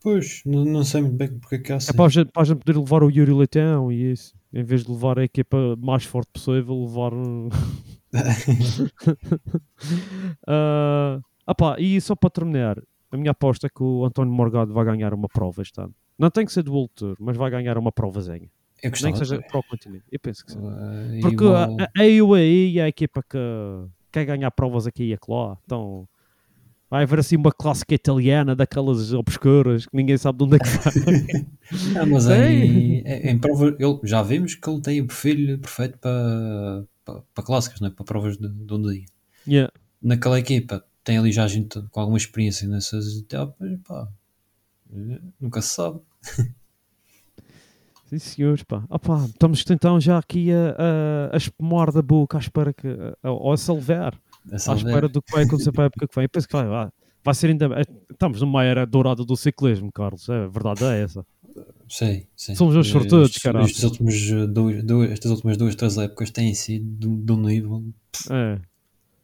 [0.00, 1.90] Pois, não, não sei muito bem porque é que há assim.
[1.90, 4.34] É para a, gente, para a gente poder levar o Yuri Leitão e isso.
[4.52, 7.12] Em vez de levar a equipa mais forte possível, levar.
[10.46, 14.84] Ah, opá, e só para terminar, a minha aposta é que o António Morgado vai
[14.84, 15.94] ganhar uma prova este ano.
[16.18, 18.50] Não tem que ser do World Tour, mas vai ganhar uma provazinha.
[18.82, 20.04] eu Nem que seja para o continente.
[20.10, 20.58] Eu penso que sim.
[20.58, 23.38] Uh, Porque uma- a, a UAE é a equipa que,
[24.10, 25.56] quer ganhar provas aqui e acolá.
[25.64, 26.08] Então
[26.90, 30.68] vai haver assim uma clássica italiana daquelas obscuras que ninguém sabe de onde é que
[30.68, 31.46] vai.
[32.00, 32.62] Ah, mas Tem.
[32.62, 37.20] em, em, em prova, ele, já vimos que ele tem o perfil perfeito para, para,
[37.34, 37.90] para clássicas, não é?
[37.90, 39.04] para provas de, de um dia.
[39.46, 39.70] Yeah.
[40.00, 44.08] Naquela equipa tem ali já gente com alguma experiência nessas etapas, pá,
[45.40, 46.00] nunca se sabe.
[48.06, 48.82] Sim, senhores, pá.
[49.02, 50.70] Pá, estamos então já aqui a,
[51.30, 52.88] a, a espumar da boca à espera que.
[53.22, 54.18] a- ou a salvar.
[54.50, 56.24] É À espera do que vai acontecer para a época que vem.
[56.24, 56.88] Eu penso que vai, vai,
[57.22, 57.66] vai ser ainda.
[57.78, 60.26] é, Estamos numa era dourada do ciclismo, Carlos.
[60.28, 61.26] É, a verdade é essa.
[61.86, 62.54] Sim, sim.
[62.54, 63.66] Somos uns Eh, sortudos, caralho.
[63.66, 67.40] estes últimos, eh, dois, dois- estas últimas duas, três épocas têm sido de, de um
[67.42, 67.84] nível.
[68.30, 68.58] É.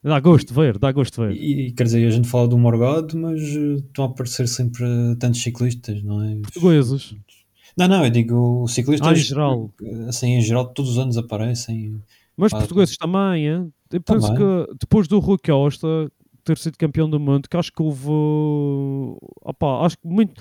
[0.05, 1.43] Dá gosto de ver, dá gosto de ver.
[1.43, 4.85] E, quer dizer, a gente fala do Morgado, mas eh, estão a aparecer sempre
[5.19, 6.37] tantos ciclistas, não é?
[6.43, 7.17] Portugueses.
[7.75, 9.09] Não, não, eu digo ciclistas.
[9.09, 9.71] Ah, em geral.
[10.07, 11.99] Assim, em geral, todos os anos aparecem.
[12.37, 13.65] Mas Ah, portugueses também, é?
[13.91, 14.67] Eu penso Também.
[14.67, 16.13] que depois do Rui Costa
[16.45, 18.07] ter sido campeão do mundo, que acho que houve.
[19.41, 20.41] Opá, acho que muito.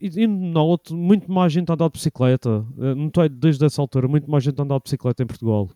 [0.00, 2.66] E noto muito mais gente a andar de bicicleta.
[2.78, 5.70] Eh, Não estou desde essa altura, muito mais gente a andar de bicicleta em Portugal.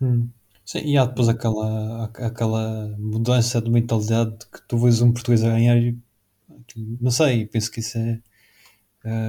[0.00, 0.28] Hum.
[0.64, 5.42] Sim, e há depois aquela, a- aquela mudança de mentalidade que tu vês um português
[5.44, 5.98] a ganhar e
[7.00, 8.20] não sei, penso que isso é.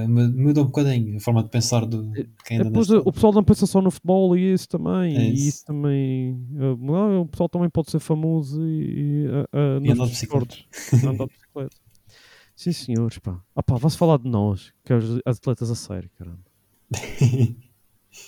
[0.06, 3.32] mu- muda um bocadinho a forma de pensar do, de quem Depois nessa- o pessoal
[3.32, 5.16] não pensa só no futebol e isso também.
[5.16, 5.48] É e isso.
[5.48, 6.38] isso também.
[6.50, 10.56] não, o pessoal também pode ser famoso e, e, eh, E andar de bicicleta.
[11.04, 11.76] andar de bicicleta.
[12.56, 13.40] Sim, senhores, pá.
[13.56, 16.38] Ah, pá, vai-se falar de nós, que é os atletas a sério, caramba.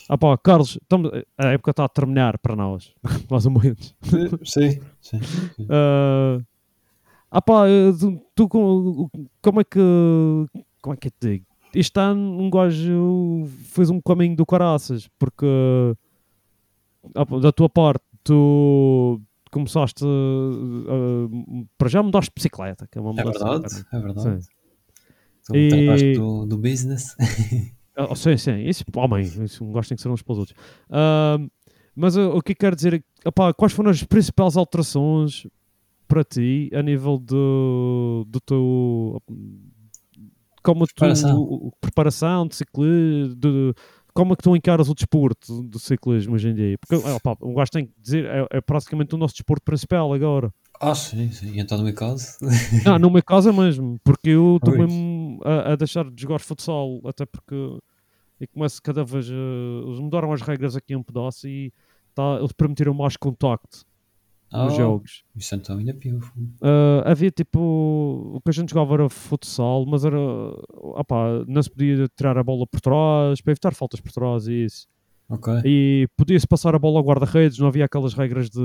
[0.08, 2.92] Ah, pá, Carlos, estamos- a época está a terminar para nós,
[3.30, 3.94] mais ou menos.
[4.44, 5.20] sim, sim.
[5.68, 6.38] Ah,
[7.30, 9.08] ah, pá, eh, tu, tu com-
[9.42, 9.78] como é que.
[10.82, 11.46] Como é que eu te digo?
[11.74, 15.46] Este ano um gajo fez um caminho do caraças, porque
[17.14, 19.20] ah, da tua parte tu
[19.50, 23.38] começaste ah, para já mudaste de bicicleta, que é uma É mudança.
[23.44, 24.42] verdade, é verdade.
[24.42, 24.48] Sim.
[25.46, 27.14] Tu E- do, do business.
[27.96, 30.58] Ah, sim, sim, isso, homem, isso um tem que ser uns para os outros.
[30.90, 31.38] Ah,
[31.94, 35.46] mas ah, o que quero dizer é, opá, quais foram as principais alterações
[36.06, 39.22] para ti a nível do, do teu
[40.62, 41.72] como tu Preparação.
[41.80, 43.72] preparação de ciclismo, de,
[44.12, 46.76] como é que tu encaras o desporto do ciclismo hoje em dia?
[46.78, 50.52] Porque opá, um gajo tem que dizer, é, é praticamente o nosso desporto principal agora.
[50.80, 51.52] ah, sim, sim.
[51.52, 52.36] E então, no meu caso,
[52.84, 54.96] Não, no meu caso é mesmo, porque eu estou mesmo
[55.44, 57.78] a, a deixar de jogar futsal, até porque
[58.40, 59.28] e começo cada vez.
[59.30, 61.72] Uh, eles mudaram as regras aqui um pedaço e
[62.14, 63.84] tá, eles permitiram mais contacto
[64.52, 65.24] nos Ah, jogos.
[65.34, 66.20] Isso então ainda pior.
[66.36, 67.58] Uh, havia tipo.
[68.34, 70.18] O que a gente jogava era futsal, mas era.
[70.74, 74.64] opá, não se podia tirar a bola por trás, para evitar faltas por trás e
[74.64, 74.86] isso.
[75.28, 75.52] Ok.
[75.64, 78.60] E podia-se passar a bola ao guarda-redes, não havia aquelas regras de.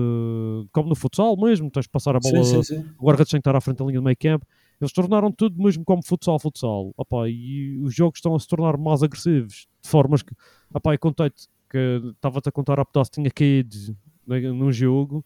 [0.71, 2.85] como no futsal mesmo, tens de passar a bola Sim, sim, sim.
[2.99, 4.45] o guarda-redes tem que estar à frente da linha do meio campo.
[4.81, 6.91] Eles tornaram tudo mesmo como futsal, futsal.
[6.97, 10.33] Opá, e os jogos estão a se tornar mais agressivos, de formas que,
[10.73, 13.95] opá, eu contei-te que estava-te a contar a pedaço, tinha caído
[14.27, 15.23] num jogo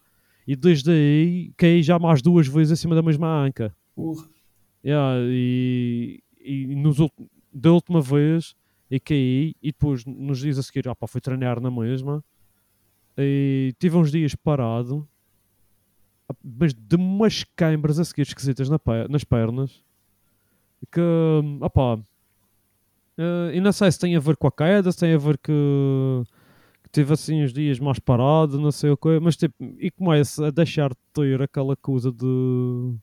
[0.47, 3.75] e desde aí caí já mais duas vezes acima da mesma anca.
[3.95, 4.27] Porra.
[4.83, 6.97] Yeah, e e nos,
[7.51, 8.55] da última vez
[8.91, 12.23] eu caí e depois nos dias a seguir opá, fui treinar na mesma
[13.17, 15.07] e tive uns dias parado
[16.43, 19.83] mas de umas câimbras a seguir esquisitas na nas pernas
[20.91, 21.01] que
[21.61, 21.99] opá
[23.17, 25.37] eh, e não sei se tem a ver com a queda se tem a ver
[25.37, 25.51] que,
[26.83, 30.43] que tive assim uns dias mais parado não sei o que mas tipo e começo
[30.43, 32.95] a deixar de ter aquela coisa de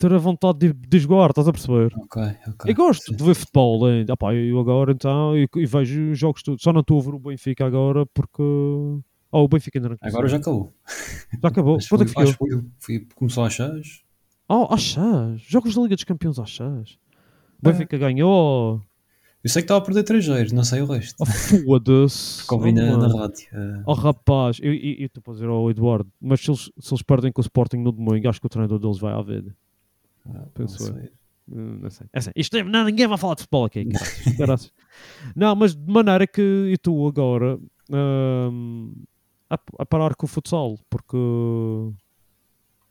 [0.00, 1.92] ter a vontade de, de jogar, estás a perceber?
[1.94, 2.70] Ok, ok.
[2.70, 3.16] Eu gosto Sim.
[3.16, 4.14] de ver futebol ainda.
[4.14, 6.62] Opá, eu agora então e, e vejo os jogos todos.
[6.62, 8.42] Só não estou a ver o Benfica agora porque.
[9.32, 10.72] Oh, o Benfica ainda não Agora já acabou.
[11.42, 11.76] já acabou.
[11.76, 12.22] Acho Quanto é que ficou?
[12.24, 14.02] acho foi- foi- começou às 6.
[14.48, 15.40] Oh, às chás.
[15.42, 16.98] Jogos da Liga dos Campeões às chás.
[17.62, 18.82] O Benfica ganhou.
[19.42, 21.16] Eu sei que estava a perder 3 0 não sei o resto.
[21.20, 22.44] Oh, foda-se.
[22.48, 23.46] Que ouvi Oh, na, na rádio.
[23.52, 27.30] eh, Oh rapaz, eu estou a dizer ao Eduardo, mas se eles, se eles perdem
[27.32, 29.56] com o Sporting no domingo, acho que o treinador deles vai à vida.
[30.28, 30.94] ah, penso não eu.
[31.02, 31.10] sei.
[31.52, 32.06] Hum, Não sei.
[32.12, 33.84] É assim, isto é- não, ninguém vai falar de futebol aqui.
[35.34, 37.58] não, mas de maneira que eu estou agora
[37.90, 38.92] hum,
[39.50, 41.16] a, a parar com o futsal, porque,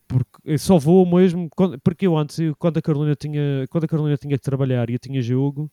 [0.08, 1.50] porque eu só vou mesmo
[1.84, 5.00] porque eu antes, quando a Carolina tinha quando a Carolina tinha que trabalhar e eu
[5.00, 5.72] tinha jogo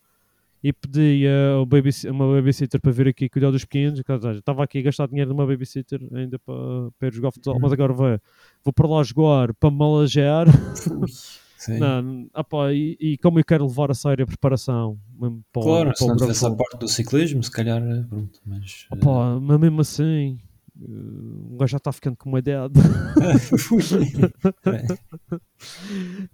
[0.63, 4.79] e pedi a o babysi- uma babysitter para vir aqui cuidar dos pequenos, estava aqui
[4.79, 6.55] a gastar dinheiro numa babysitter ainda para,
[6.99, 8.19] para ir jogar futsal, mas agora vai,
[8.65, 10.47] vou para lá jogar para me malajar
[11.57, 11.79] Sim.
[11.79, 15.65] não, opá, e, e como eu quero levar a sério a preparação mesmo para, o-
[15.65, 18.87] Claro, para se não tivesse a parte do ciclismo, se calhar, eh, pronto, mas...
[18.93, 20.39] eh, Opá, mas mesmo assim,
[20.81, 22.75] Uh, O gajo já está ficando com uma idade.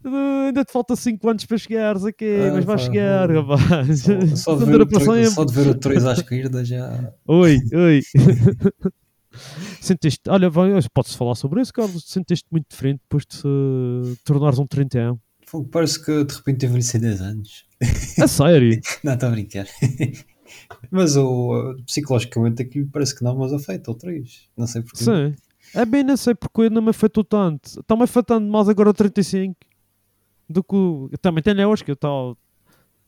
[0.05, 4.01] Uh, ainda te falta 5 anos para chegares aqui, Ah, mas vai pá, chegar, rapaz.
[4.01, 7.12] Só, só de ver o só de ver o 3 à esquerda já.
[7.26, 8.01] Oi, oi.
[9.80, 10.51] Sentiste, olha,
[10.93, 12.05] pode-se falar sobre isso, Carlos.
[12.07, 15.16] Sentiste muito diferente depois de se tornares um 30
[15.47, 17.64] Fogo, Parece que de repente envelheci 10 anos.
[18.20, 18.80] A sério?
[19.05, 19.66] Não, está a brincar.
[20.91, 24.49] Mas o, psicologicamente aquilo parece que não, mas afeta o 3.
[24.57, 25.05] Não sei porquê.
[25.05, 25.35] Sim.
[25.75, 27.81] É bem, não sei porque não me afetou tanto.
[27.81, 29.57] Está-me afetando mais agora o 35
[30.49, 31.11] do que o.
[31.20, 32.37] Também tem hoje que eu estou.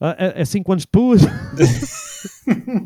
[0.01, 1.23] É 5 anos depois.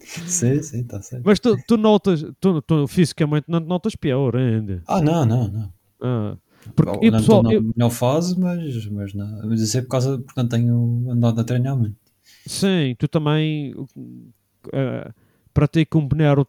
[0.00, 1.22] Sim, sim, está certo.
[1.24, 4.82] Mas tu, tu notas, tu, tu fisicamente não notas pior ainda.
[4.86, 5.72] Ah, não, não, não.
[6.00, 6.36] Ah,
[6.74, 9.48] porque, Bom, e não pessoal, estou na eu- melhor fase, mas, mas, não.
[9.48, 11.96] mas isso é por causa porque não tenho andado a treinar muito.
[12.48, 13.74] Sim, tu também.
[14.72, 15.12] eh,
[15.54, 16.38] para ti combinar.
[16.38, 16.46] O,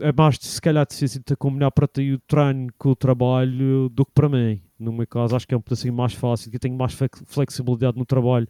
[0.00, 4.04] é mais, se calhar, difícil de combinar para ti o treino com o trabalho do
[4.04, 4.60] que para mim.
[4.78, 7.22] No meu caso, acho que é um pedacinho mais fácil, que eu tenho mais flex-
[7.26, 8.48] flexibilidade no trabalho.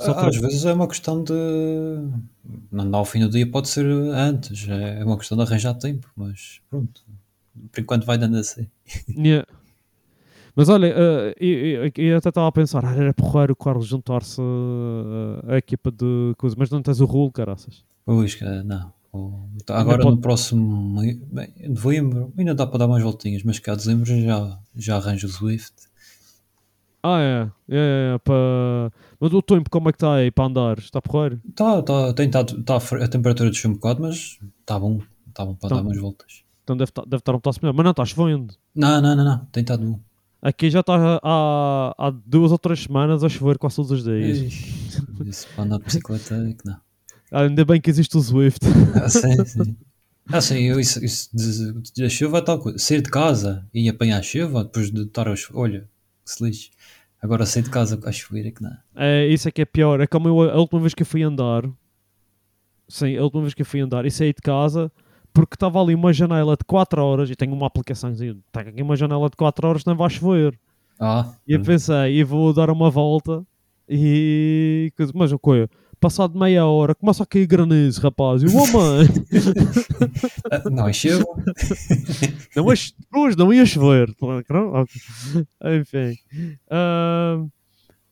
[0.00, 1.32] Só Às vezes é uma questão de.
[2.70, 4.68] Não ao fim do dia, pode ser antes.
[4.68, 7.02] É uma questão de arranjar tempo, mas pronto.
[7.70, 8.66] Por enquanto vai dando assim.
[9.08, 9.46] Yeah.
[10.54, 13.86] Mas olha, eh, eu, eu- eu até estava a pensar, ah, era porreiro o Carlos
[13.86, 17.84] juntar-se eh, à equipa de coisa, mas não tens o rolo, caraças.
[18.04, 18.92] Pois, cara, não.
[19.12, 21.00] O- tá, Agora pode- no próximo.
[21.00, 24.96] mei- Bem, em novembro ainda dá para dar mais voltinhas, mas cá dezembro já, já
[24.96, 25.72] arranjo o Swift.
[27.02, 28.92] Ah, é, é, é para...
[29.20, 30.78] Mas o tempo como é que está aí para andar?
[30.78, 31.40] Está porreiro?
[31.54, 35.00] Tá, tá, tem tá, a temperatura desceu um bocado, mas está bom.
[35.28, 36.42] Está bom para Então- dar mais voltas.
[36.62, 38.54] Então deve, estar- deve estar um passo melhor, mas não está chovendo.
[38.74, 39.44] Não, não, não, não.
[39.46, 40.00] Tem estado bom.
[40.42, 44.38] Aqui já está há, há duas ou três semanas a chover quase todos os dias.
[45.24, 46.76] Isso para andar de bicicleta é que não.
[47.30, 48.58] Ah, ainda bem que existe o Swift.
[49.00, 49.76] Ah, sim, sim.
[50.28, 51.30] Ah, sim, eu, isso, isso
[51.96, 52.76] da chuva é tal coisa.
[52.76, 55.60] Sair de casa e apanhar a chuva depois de estar a chover.
[55.60, 55.88] Olha,
[56.24, 56.70] que se lixe.
[57.20, 58.76] Agora sair de casa a chover é que não.
[58.96, 60.00] É, isso é que é pior.
[60.00, 61.62] É como eu, a última vez que eu fui andar.
[62.88, 64.90] Sim, a última vez que eu fui andar e saí de casa
[65.32, 68.12] porque estava ali uma janela de 4 horas e tenho uma aplicação
[68.52, 70.58] tem aqui uma janela de 4 horas não vai chover.
[71.00, 73.42] Ah, E eu pensei, e vou dar uma volta
[73.88, 74.92] e.
[74.96, 75.68] coisa- Mas o que?
[76.00, 78.42] Passado meia hora, começa a cair granizo, rapaz.
[78.42, 79.06] E mãe,
[80.50, 81.24] ah, não chuva.
[82.56, 82.66] não
[83.14, 84.12] hoje não ia chover.
[85.78, 86.16] Enfim.
[86.70, 87.44] Ah,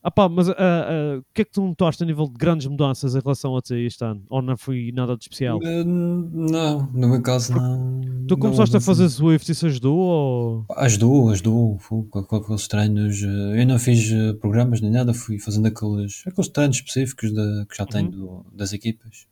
[0.03, 2.67] ah pá, mas ah, ah, o que é que tu notaste a nível de grandes
[2.67, 4.23] mudanças em relação a ti este ano?
[4.29, 5.59] Ou não foi nada de especial?
[5.63, 8.01] Eh, Não, no meu caso não.
[8.27, 9.97] Tu começaste não, a fazer Swift e isso ajudou?
[9.97, 10.65] Ou...
[10.77, 11.77] Ajudou, ajudou.
[11.79, 13.21] Foi Com, aqueles treinos.
[13.21, 17.65] eh, Eu não fiz eh, programas nem nada, fui fazendo aqueles, aqueles treinos específicos da-
[17.69, 19.27] que já tenho do- das equipas.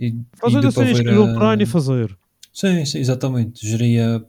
[0.00, 2.18] E, e Fazendo para assim, ver escolher um a- treino e fazer.
[2.52, 3.66] Sim, sim, exatamente.
[3.66, 4.24] Geria,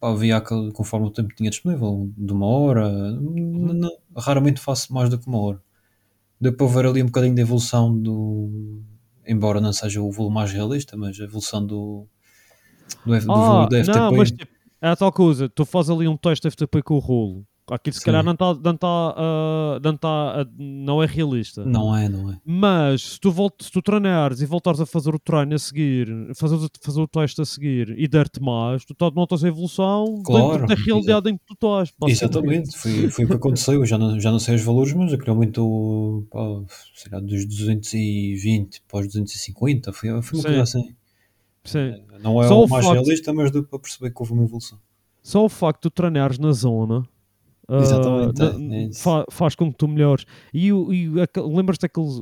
[0.00, 2.88] pá, via aquele, conforme o tempo que tinha disponível, de uma hora.
[2.88, 5.60] N- n- raramente faço mais do que uma hora.
[6.40, 8.80] Deu para ver ali um bocadinho da evolução do.
[9.26, 12.06] Embora não seja o voo mais realista, mas a evolução do.
[13.04, 13.98] do, F- do Ah, voo da FTP.
[14.00, 15.48] não, mas tipo, é a tal coisa.
[15.48, 17.44] Tu fazes ali um teste FTP com o rolo.
[17.70, 18.06] Aquilo se Sim.
[18.06, 21.64] calhar não, tá, não, tá, ah, não, tá, não é realista.
[21.64, 22.40] Não é, não é.
[22.44, 26.08] Mas se tu, voltas, se tu treinares e voltares a fazer o treino a seguir,
[26.34, 30.22] fazer, o- fazer o teste a seguir e der-te mais, tu tá- notas a evolução
[30.24, 31.92] Claro, da realidade em que tu estás.
[32.06, 33.74] Exatamente, foi, foi o que aconteceu.
[33.74, 36.40] Eu já não, já não sei os valores, mas aquilo aumentou pá,
[36.94, 39.92] sei lá, dos 220 para os 250.
[39.92, 40.42] Foi, foi uma Sim.
[40.42, 40.94] coisa assim.
[41.64, 42.02] Sim.
[42.22, 44.78] Não é Só o mais facto- realista, mas deu para perceber que houve uma evolução.
[45.22, 47.04] Só o facto de tu treinares na zona
[47.70, 50.24] Exatamente, na- é fa- faz com que tu melhores.
[50.54, 52.18] E, e lembras-te daqueles.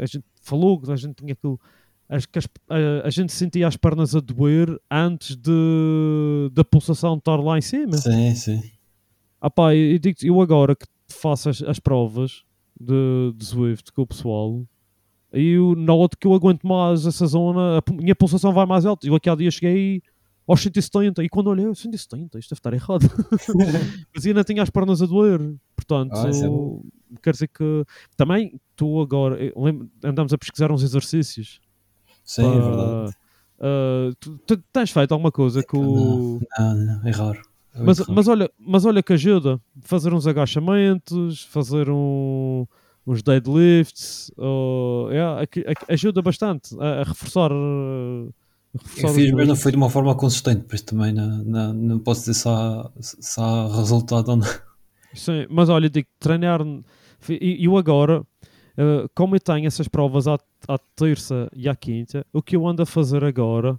[0.00, 1.58] A gente falou que a gente tinha aquilo.
[2.08, 7.16] Acho que as- a, a gente sentia as pernas a doer antes de, da pulsação
[7.16, 7.96] estar lá em cima.
[7.96, 8.62] Sim, sim.
[9.40, 12.42] Ah pá, eu, digo eu agora que faço as, as provas
[12.78, 14.62] de, de Swift com o pessoal,
[15.32, 19.06] e eu noto que eu aguento mais essa zona, a minha pulsação vai mais alta.
[19.06, 20.02] Eu aqui há dia cheguei
[20.46, 23.02] aos 170, e quando olhei, 170, isto deve estar errado.
[24.14, 25.40] Mas ainda tinha as pernas a doer.
[25.76, 27.84] Portanto, Ah, é quer dizer que
[28.16, 29.36] também tu agora
[30.04, 31.60] andamos a pesquisar uns exercícios.
[32.24, 33.14] Sim, é pá, verdade.
[33.60, 36.40] ah, tu, tu tens feito alguma coisa com o.
[36.58, 37.40] Não, não, é raro.
[37.74, 38.12] É Mas, raro.
[38.14, 39.60] mas, olha, mas olha que ajuda.
[39.82, 42.66] Fazer uns agachamentos, fazer um,
[43.06, 45.46] uns deadlifts, ou- é,
[45.88, 47.52] ajuda bastante a, a reforçar.
[47.52, 48.39] uh, a reforçar
[48.74, 51.98] eu fiz, mas não foi de uma forma consistente, por isso também não, não, não
[51.98, 54.46] posso dizer se há, se há resultado ou não.
[55.14, 56.60] Sim, mas olha, digo, treinar.
[57.28, 62.24] E eu agora, uh, como eu tenho essas provas à, à terça e à quinta,
[62.32, 63.78] o que eu ando a fazer agora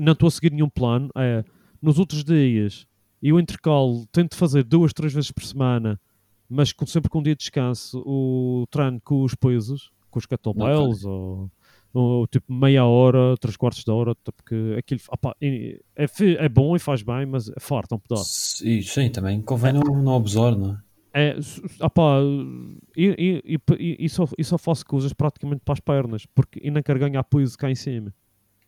[0.00, 1.42] não estou a seguir nenhum plano, é
[1.80, 2.86] nos outros dias
[3.22, 6.00] eu intercalo, tento fazer duas, três vezes por semana,
[6.48, 10.26] mas com, sempre com um dia de descanso, o treino com os pesos, com os
[10.26, 11.50] kettlebells, ou,
[11.92, 16.06] ou tipo meia hora, três quartos de hora, porque aquilo opá, é, é,
[16.38, 18.66] é bom e faz bem, mas é farta um pedaço.
[18.66, 20.78] E, sim, também convém não, não abusar, não é?
[21.12, 21.36] É,
[21.80, 22.20] opá,
[22.96, 26.82] e, e, e, e- só, e só faço coisas praticamente para as pernas, porque não
[26.82, 28.14] quero ganhar peso cá em cima.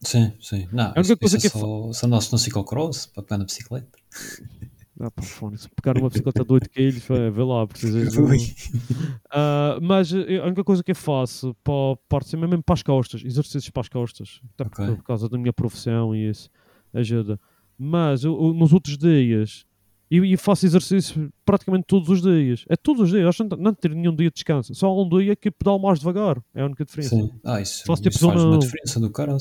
[0.00, 0.68] Sim, sim.
[0.72, 3.38] Não, única isso, coisa isso é que é só, se andasse no ciclocross, para pegar
[3.38, 3.96] na bicicleta.
[5.04, 8.14] Ah, pá, se pegar uma bicicleta de 8 kg, vê vê lá, precisas.
[9.30, 13.22] Ah, mas a única coisa que eu faço para parte é mesmo para as costas,
[13.24, 14.96] exercícios para as costas, até porque, Ok.
[14.96, 16.48] por causa da minha profissão e isso
[16.94, 17.40] ajuda.
[17.78, 19.64] Mas eu- nos outros dias,
[20.10, 23.74] eu faço exercício praticamente todos os dias, é todos os dias, acho que não, não
[23.74, 26.84] tenho nenhum dia de descanso, só um dia que pedalo mais devagar, é a única
[26.84, 27.16] diferença.
[27.16, 27.30] Sim.
[27.42, 29.34] Ah, isso, Faço isso tipo faz zona- uma diferença do cara.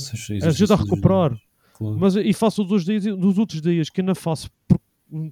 [0.48, 1.38] Ajuda a recuperar.
[1.78, 1.98] Claro.
[2.00, 4.80] Mas e faço todos os dias, e nos outros dias que ainda faço, por-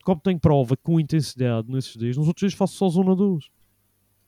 [0.03, 3.45] como tenho prova com intensidade nesses dias, nos outros dias faço só zona 2.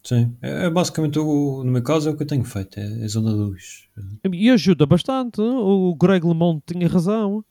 [0.03, 0.35] Sim.
[0.41, 2.79] É, é basicamente, o, no meu caso, é o que eu tenho feito.
[2.79, 3.87] É a zona 2.
[4.33, 5.39] E ajuda bastante.
[5.41, 7.45] O Greg LeMond tinha razão.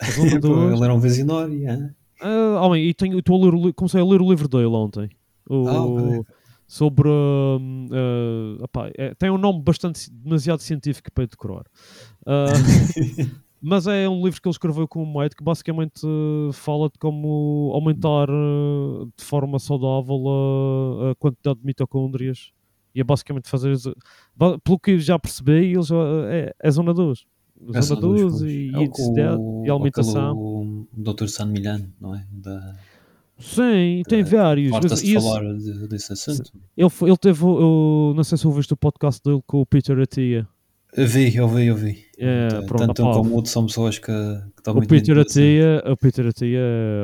[0.00, 0.72] A zona 2.
[0.74, 1.64] Ele era um Vezinori.
[1.66, 1.90] é?
[2.20, 5.10] Ah, homem, e tenho, estou a ler comecei a ler o livro dele ontem.
[5.48, 6.24] O- Ah, ok.
[6.68, 7.08] Sobre.
[7.08, 11.64] ah, opá, é- tem um nome bastante demasiado científico para decorar.
[12.26, 12.44] Ah,
[13.60, 16.98] mas é um livro que ele escreveu com um médico que basicamente eh, fala de
[16.98, 22.52] como aumentar eh, de forma saudável a, a quantidade de mitocôndrias.
[22.94, 23.76] E é basicamente fazer.
[24.64, 27.24] Pelo que eu já percebi, eles, eh, é, é zona 2.
[27.74, 28.42] É Zona 2 pois.
[28.42, 30.36] e, É o- intensidade o- e alimentação.
[30.36, 31.26] O Dr.
[31.26, 32.24] San Milano, não é?
[32.30, 32.76] Da,
[33.36, 34.70] Sim, tem vários.
[34.70, 36.50] mas de falar de- desse assunto.
[36.76, 39.98] ele, ele teve, o- o- não sei se ouviste o podcast dele com o Peter
[39.98, 40.46] Atia.
[41.00, 42.04] Eu vi, eu vi, eu vi.
[42.18, 44.12] É, Tanto- pronto, Tanto um como outro são pessoas que, que
[44.58, 45.16] estão O muito Peter.
[45.18, 46.60] Atia, o Peter Atia,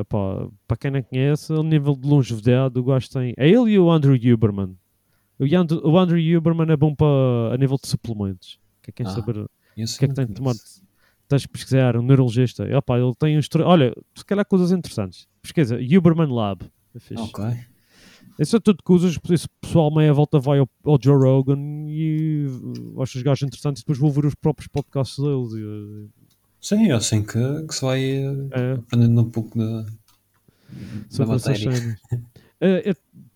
[0.08, 3.32] pá, para quem não conhece, o nível de longevidade o gajo tem.
[3.36, 4.76] É ele e o Andrew Huberman.
[5.38, 8.58] O, Yand- o Andrew Huberman é bom para a nível de suplementos.
[8.82, 10.54] Que é quem Ah, saber o que é que não tem de tomar.
[11.28, 12.66] Tens de pesquisar, um neurologista.
[12.68, 13.48] E, opá, ele tem uns.
[13.64, 15.26] Olha, se calhar coisas interessantes.
[15.40, 16.62] Pesquisa, Huberman Lab.
[16.94, 17.20] É.
[17.20, 17.44] Ok.
[18.38, 22.46] Isso é tudo por isso o pessoal meia volta vai ao, ao Joe Rogan e
[22.46, 25.52] uh, acho os gajos interessantes e depois vou ouvir os próprios podcasts deles.
[25.52, 26.10] E, uh,
[26.60, 29.84] Sim, é assim que, que se vai eh, é, aprendendo um pouco da,
[31.18, 31.98] da matéria.
[32.60, 32.92] É, é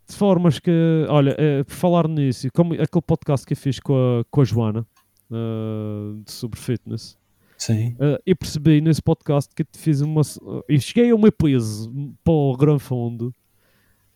[0.08, 0.70] de formas que,
[1.08, 4.44] olha, é, por falar nisso, como aquele podcast que eu fiz com a, com a
[4.44, 4.86] Joana
[5.30, 7.18] uh, sobre fitness,
[7.58, 7.88] Sim.
[7.94, 10.22] uh, eu percebi nesse podcast que te fiz uma.
[10.22, 11.92] uh, Eu cheguei ao meu peso
[12.24, 13.34] para o Gran Fundo,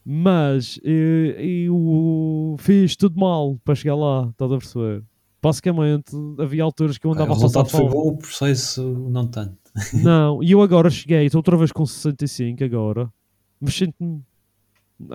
[0.04, 1.36] mas eh,
[1.66, 5.04] eu fiz tudo mal para chegar lá, estás a perceber?
[5.40, 7.92] Basicamente, havia alturas que eu andava a passar resultado foi fome.
[7.92, 9.58] bom, o processo não tanto.
[10.04, 13.10] Não, e eu agora cheguei, estou outra vez com 65 agora,
[13.58, 14.22] mas sinto-me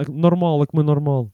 [0.09, 1.31] normal, é como é normal.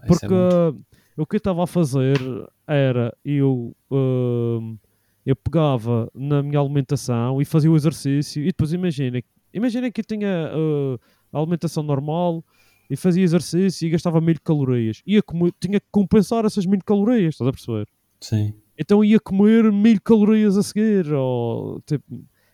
[0.00, 0.84] Ah, isso Porque é uh,
[1.16, 2.18] o que eu estava a fazer
[2.66, 4.78] era eu, um,
[5.24, 9.22] eu pegava na minha alimentação e fazia o exercício e depois imagina,
[9.52, 10.98] imagina que eu tinha uh,
[11.32, 12.42] a alimentação normal
[12.88, 15.02] e fazia exercício e gastava mil calorias.
[15.06, 17.88] Ia comer, tinha que compensar essas mil calorias, estás a perceber?
[18.20, 18.54] Sim.
[18.78, 22.04] Então ia comer mil calorias a seguir, ou tipo,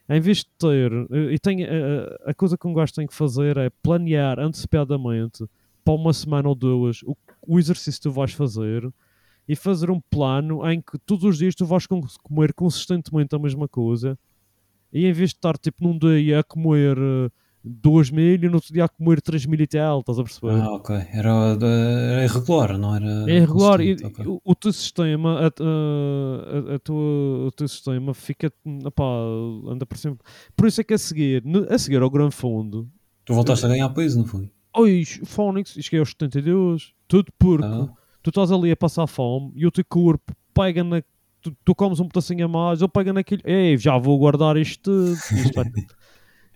[0.08, 3.14] em vez de ter, eh, e tem, eh, a coisa que um gajo tem que
[3.14, 5.44] fazer é planear antecipadamente
[5.84, 7.16] para uma semana ou duas o,
[7.46, 8.88] o exercício que tu vais fazer
[9.48, 13.38] e fazer um plano em que todos os dias tu vais com- comer consistentemente a
[13.38, 14.18] mesma coisa
[14.92, 17.30] e em vez de estar tipo num dia a comer eh,
[17.62, 20.52] 2 mil e no outro dia a comer 3 mil e tal, estás a perceber?
[20.62, 20.94] Ah, ok.
[21.12, 21.30] Era,
[21.60, 23.30] era irregular, não era?
[23.30, 24.26] É irregular e, constante, ok.
[24.26, 28.52] o, o teu sistema, a, a, a tua, o teu sistema fica,
[28.84, 29.04] opá,
[29.68, 30.26] anda por sempre.
[30.56, 32.88] Por isso é que a seguir, a seguir ao grande fundo,
[33.24, 34.50] Tu voltaste a ganhar peso, não foi?
[34.76, 37.88] oi, Fónix, cheguei aos 72, tudo porque Ah,
[38.22, 41.02] tu estás ali a passar fome e o teu corpo pega na.
[41.42, 44.82] Tu, tu comes um pedacinho a mais, ele pega naquilo, ei, já vou guardar isto
[44.82, 45.16] tudo.
[45.36, 45.64] Isto vai-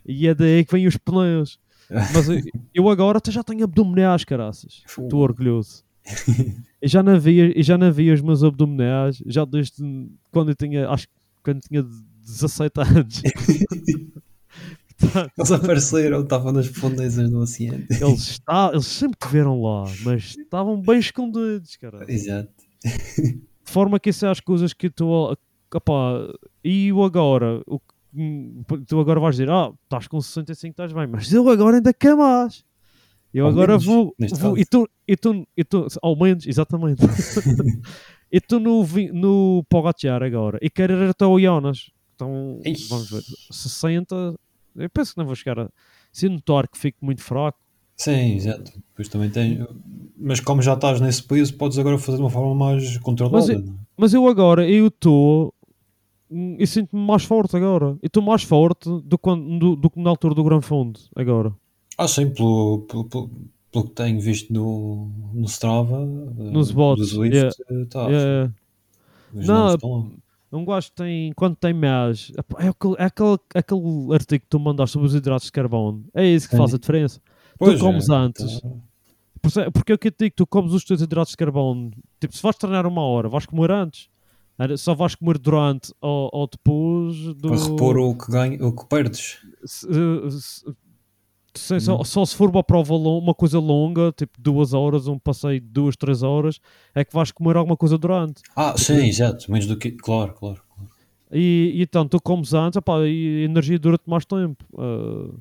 [0.06, 1.58] e é daí que vêm os pneus.
[1.90, 2.26] Mas
[2.74, 4.82] eu, agora até já tenho abdominais, caraças.
[4.86, 5.84] Estou orgulhoso.
[6.82, 9.82] Eu já não via, já não via os meus abdominais, já desde
[10.30, 13.22] quando eu tinha, acho que quando tinha 17 anos.
[14.98, 17.84] Portanto, Eles apareceram, estavam nas profundezas do oceano.
[17.90, 22.04] eles, está, eles sempre tiveram lá, mas estavam bem escondidos, cara.
[22.06, 22.50] Exato.
[22.84, 23.40] De
[23.72, 25.34] forma que essas coisas que tu.
[25.74, 26.28] Opá,
[26.62, 27.62] e eu agora?
[27.66, 27.93] O, que-
[28.86, 32.18] tu agora vais dizer, ah, estás com 65, estás bem, mas eu agora ainda quero
[32.18, 32.64] mais.
[33.32, 34.14] Eu Ao agora menos, vou.
[34.38, 37.02] vou e tu, e tu, e tu, ao menos, exatamente.
[38.30, 40.58] e tu no, no Pogacar agora.
[40.62, 41.90] E quero ir até o Jonas.
[42.14, 42.88] Então, Ixi.
[42.88, 43.22] vamos ver.
[43.50, 44.36] 60,
[44.76, 45.68] eu penso que não vou chegar a.
[46.12, 47.58] Se notar que fico muito fraco,
[47.96, 48.72] Sim, exato.
[48.90, 49.66] Depois também tem.
[50.16, 53.36] Mas como já estás nesse peso, podes agora fazer de uma forma mais controlada.
[53.36, 53.62] Mas é?
[53.96, 55.53] Mas eu agora, eu estou.
[56.58, 57.96] Eu sinto-me mais forte agora.
[58.02, 61.52] Eu estou mais forte do, quando, do, do que na altura do Gran Fundo, agora.
[61.96, 63.30] Ah, sim, pelo, pelo, pelo,
[63.70, 67.54] pelo que tenho visto no, no Strava, Nos uh, bots, do Zwift, yeah.
[67.70, 68.50] eh, tá, É,
[69.32, 69.76] os Não,
[70.52, 71.32] um gajo tem.
[71.34, 72.32] Quando tem mais.
[72.58, 76.04] É aquele, é aquele, aquele artigo que tu mandaste sobre os hidratos de carbono.
[76.14, 76.58] É isso que Sim.
[76.58, 77.20] faz a diferença.
[77.58, 78.60] Pois, comes é, antes.
[78.60, 78.68] tá.
[79.40, 81.32] Por isso é- Porque é o que eu te digo, tu comes os teus hidratos
[81.32, 81.90] de carbono.
[82.20, 84.08] Tipo, se vais treinar uma hora, vais comer antes.
[84.76, 87.48] Só vais comer durante ou, ou depois do.
[87.48, 89.38] Para repor o que, ganha, o que perdes.
[89.64, 89.86] se-
[90.30, 90.74] se-
[91.56, 95.18] se- só, só se for uma prova longa, uma coisa longa, tipo duas horas, um
[95.18, 96.60] passeio de duas, três horas,
[96.94, 98.42] é que vais comer alguma coisa durante.
[98.56, 99.50] Ah, sim, exato.
[99.50, 99.90] Menos do que.
[99.92, 100.60] Claro, claro.
[100.74, 100.90] claro.
[101.32, 104.64] E, e então tu comes antes, opá, e a energia dura-te mais tempo.
[104.78, 105.32] Ah,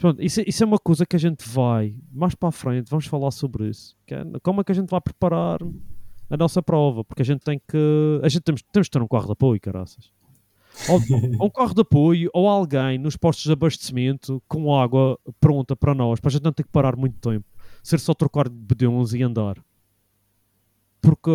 [0.00, 2.88] pronto, isso, é- isso é uma coisa que a gente vai, mais para a frente,
[2.90, 3.96] vamos falar sobre isso.
[4.08, 5.58] é como é que a gente vai preparar
[6.34, 7.04] a nossa prova?
[7.04, 8.20] Porque a gente tem que.
[8.22, 10.10] A gente temos, temos de ter um carro de apoio, caraças.
[10.88, 11.00] Ou,
[11.40, 15.94] ou um carro de apoio, ou alguém nos postos de abastecimento com água pronta para
[15.94, 17.46] nós, para a gente não ter que parar muito tempo.
[17.82, 19.56] Ser só trocar de bedões e andar.
[21.00, 21.30] Porque,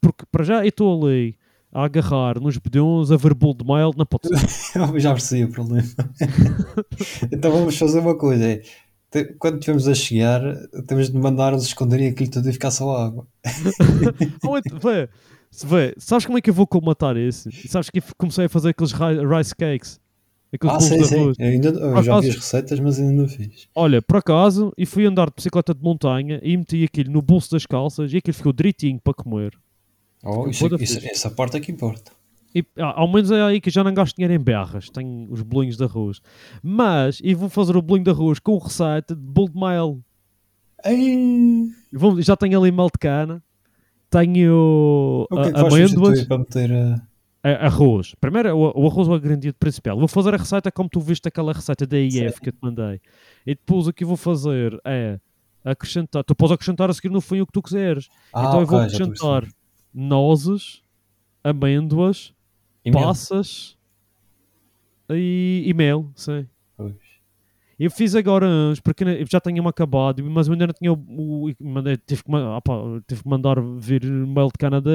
[0.00, 1.36] porque para já eu estou ali
[1.72, 4.78] a agarrar nos bedões, a ver de mel, não pode ser.
[5.00, 5.88] Já percebi o problema.
[7.32, 8.60] então vamos fazer uma coisa.
[9.18, 10.40] É, te- Quando estivermos a chegar,
[10.86, 13.26] temos de mandar-nos esconderem aquilo tudo e ficar só água.
[14.82, 15.08] Vê,
[15.64, 17.48] vê, sabes como é que eu vou colmatar isso?
[17.48, 20.00] E sabes que comecei a fazer aqueles ri- rice cakes?
[20.52, 21.16] Aqueles Ah, sim.
[21.16, 21.36] arroz.
[21.38, 23.68] Eu, ainda, eu já vi acaso- as receitas, mas ainda não fiz.
[23.74, 27.50] Olha, por acaso, e fui andar de bicicleta de montanha e meti aquilo no bolso
[27.50, 29.52] das calças e aquilo ficou direitinho para comer.
[30.22, 32.12] Oh, isso, dar isso- essa parte é que importa.
[32.54, 34.88] E, ah, ao menos é aí que já não gasto dinheiro em berras.
[34.88, 36.20] Tenho os bolinhos de arroz.
[36.62, 40.00] Mas, e vou fazer o bolinho de arroz com receita de bolo de mel.
[41.92, 43.42] E vou- já tenho ali mel de cana.
[44.10, 46.24] Tenho o que é que ah, amêndoas.
[46.26, 47.02] para meter a...
[47.42, 48.14] a- arroz.
[48.20, 49.98] Primeiro, o, o arroz é o ingrediente principal.
[49.98, 53.00] Vou fazer a receita como tu viste aquela receita da IF que eu te mandei.
[53.44, 55.18] E depois o que eu vou fazer é
[55.64, 56.22] acrescentar.
[56.22, 58.08] Tu podes acrescentar a seguir no fim o que tu quiseres.
[58.32, 59.48] Ah, então eu vou acrescentar
[59.92, 60.82] nozes,
[61.42, 62.32] amêndoas,
[62.84, 63.76] E passas
[65.10, 66.10] e, e mel.
[66.14, 66.46] Sim.
[66.76, 66.94] Pois.
[67.78, 70.96] Eu fiz agora uns, porque já tinha-me acabado, mas eu ainda não tinha o.
[71.48, 74.90] o- mandei- tive, que, pá, tive que mandar vir mel de Canadá.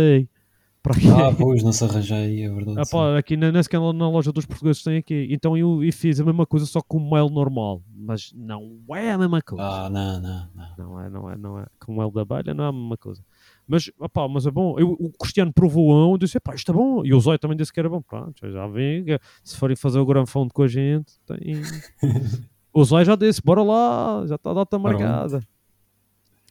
[1.13, 2.79] Ah, pois, não se arranja aí, é verdade.
[2.79, 5.27] Ah, pá, aqui na, nem sequer na loja dos portugueses tem aqui.
[5.29, 7.83] Então eu, eu fiz a mesma coisa só com mel normal.
[7.93, 9.63] Mas não é a mesma coisa.
[9.63, 10.75] Ah, não, não, não.
[10.77, 11.65] Não é, não é, não é.
[11.85, 13.21] Com mel da abelha não é a mesma coisa.
[13.69, 14.79] Mas, opá, mas é bom.
[14.79, 17.05] Eu, o Cristiano provou um e disse, pá, isto é bom.
[17.05, 18.01] E o Zóio também disse que era bom.
[18.01, 21.61] Pronto, já que Se forem fazer o Gran Fundo com a gente, tem...
[22.73, 25.43] o Zóio já disse, bora lá, já está a data marcada.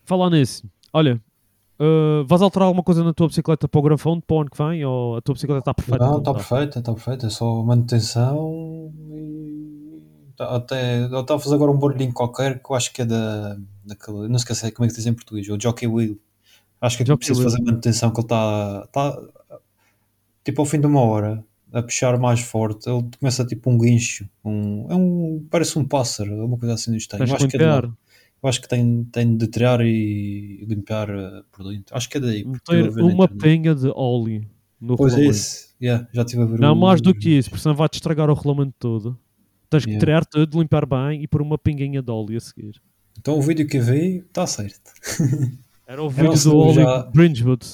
[0.04, 1.20] Falar nisso, olha,
[1.80, 4.50] uh, vais alterar alguma coisa na tua bicicleta para o Gran Fundo, para o ano
[4.50, 4.84] que vem?
[4.84, 6.04] Ou a tua bicicleta está perfeita?
[6.06, 7.26] Não, está perfeito, está perfeito.
[7.26, 10.02] É só manutenção e.
[10.36, 13.04] tá- Até eu estava a fazer agora um barulhinho qualquer que eu acho que é
[13.04, 13.56] da.
[13.84, 16.16] daquele, eu não esqueci como é que se diz em português, o Jockey Wheel.
[16.80, 18.86] Acho que é Jockey preciso fazer manutenção que ele está.
[18.92, 19.20] Tá,
[20.44, 24.28] tipo ao fim de uma hora a puxar mais forte, ele começa tipo um guincho.
[24.44, 27.28] Um, é um, parece um pássaro, uma coisa assim do estranho.
[27.28, 27.88] Eu acho que é de.
[28.40, 31.94] Eu acho que tem, tem de tirar e limpar eh, por dentro.
[31.96, 32.46] Acho que é daí.
[32.64, 34.48] Ter uma penha de óleo
[34.80, 35.36] no Pois é rolamento.
[35.36, 35.74] isso.
[35.82, 38.30] Yeah, já estive a ver Não o- mais do que isso, porque senão vai-te estragar
[38.30, 39.18] o rolamento todo.
[39.68, 40.06] Tens que Yeah.
[40.06, 42.80] tirar tudo, limpar bem e pôr uma pinguinha de óleo a seguir.
[43.18, 44.92] Então o vídeo que vi está certo.
[45.88, 47.10] Era o Era vídeo um do óleo já-.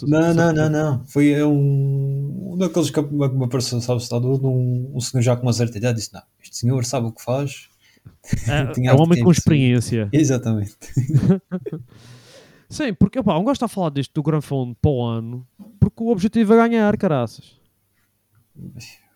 [0.06, 1.04] Não, não, não, não.
[1.06, 5.36] Foi um, um daqueles que me apareceu, sabe, se está duro, um, um senhor já
[5.36, 7.68] com uma certa idade disse: Não, este senhor sabe o que faz.
[8.48, 10.08] É, é um homem com experiência.
[10.12, 10.76] Exatamente.
[12.70, 15.46] Sim, porque opá, um gajo está a falar disto do Gran Fundo para o ano
[15.80, 17.60] porque o objetivo é ganhar, caraças.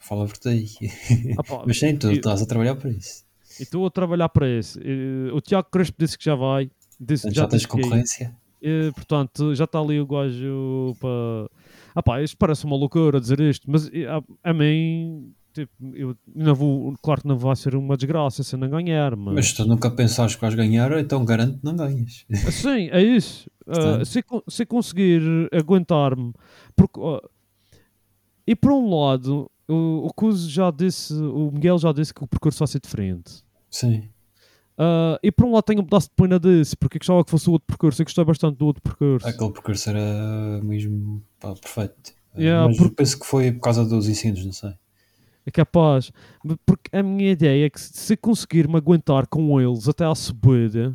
[0.00, 0.34] Fala por.
[1.38, 3.24] Opá, Mas sim, tu e- estás a trabalhar para isso.
[3.58, 4.80] E estou a trabalhar para isso.
[4.82, 6.70] E, O Tiago Crespo disse que já vai.
[7.00, 8.36] Disse, já já tens concorrência.
[8.60, 11.50] E, portanto, já está ali o gajo para.
[11.94, 16.54] Ah pá, isto parece uma loucura dizer isto, mas a, a mim, tipo, eu não
[16.54, 16.94] vou.
[17.02, 19.34] Claro que não vai ser uma desgraça se eu não ganhar, mas.
[19.34, 22.24] Mas tu nunca pensares que vais ganhar, então garanto que não ganhas.
[22.50, 23.50] Sim, é isso.
[23.66, 24.06] Ah, Portanto.
[24.06, 26.32] se, se conseguir aguentar-me,
[26.76, 27.00] porque.
[27.00, 27.20] ah,
[28.46, 32.26] e por um lado, o, o Cuso já disse, o Miguel já disse que o
[32.26, 33.44] percurso vai ser diferente.
[33.70, 34.08] Sim.
[34.78, 37.48] Ah, e por um lado tenho um pedaço de pena desse, porque gostava que fosse
[37.48, 39.26] o outro percurso, eu gostei bastante do outro percurso.
[39.26, 42.12] Aquele percurso era mesmo pá, perfeito.
[42.36, 44.72] Yeah, Mas porque- penso que foi por causa dos ensinos, não sei.
[45.44, 46.12] É capaz.
[46.64, 50.14] Porque a minha ideia é que se se conseguir me aguentar com eles até à
[50.14, 50.92] subida,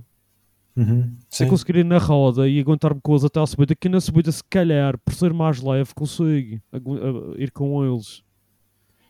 [0.77, 1.15] Uhum.
[1.29, 4.31] se conseguir ir na roda e aguentar-me com eles até à subida, que na subida,
[4.31, 8.23] se calhar, por ser mais leve, consigo agu- a- ir com eles.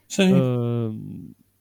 [0.08, 0.32] Sim.
[0.34, 0.92] Ah,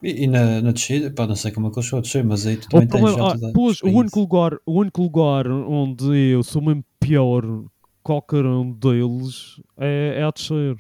[0.03, 2.25] E, e na, na descida, pá, não sei como é que eles estão a descer,
[2.25, 4.59] mas aí tu o, também tens problema, já ah, toda a pois, o, único lugar,
[4.67, 7.73] o único lugar onde eu sou mesmo pior que
[8.03, 10.77] qualquer um deles é, é a descer.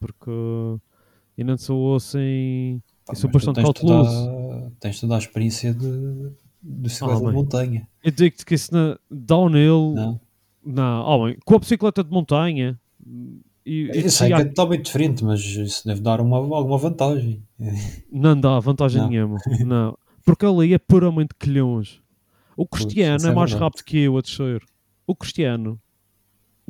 [0.00, 2.80] Porque eu não sou assim.
[3.06, 4.72] Pá, eu sou bastante tens cauteloso.
[4.80, 7.88] Tens toda a experiência de, de bicicleta Ah, de montanha.
[8.02, 9.92] Eu digo-te que isso na downhill.
[9.94, 10.20] Não?
[10.64, 12.80] Não, oh, bem, com a bicicleta de montanha.
[13.64, 16.78] E, Eu sei e que há- é totalmente diferente, mas isso deve dar uma, alguma
[16.78, 17.42] vantagem.
[18.10, 19.08] Não dá vantagem Não.
[19.08, 19.38] nenhuma.
[19.64, 19.96] Não.
[20.24, 22.00] Porque ali é puramente quilhões.
[22.56, 23.64] O Cristiano é é mais verdade.
[23.70, 24.62] rápido que eu a descer.
[25.06, 25.80] O Cristiano.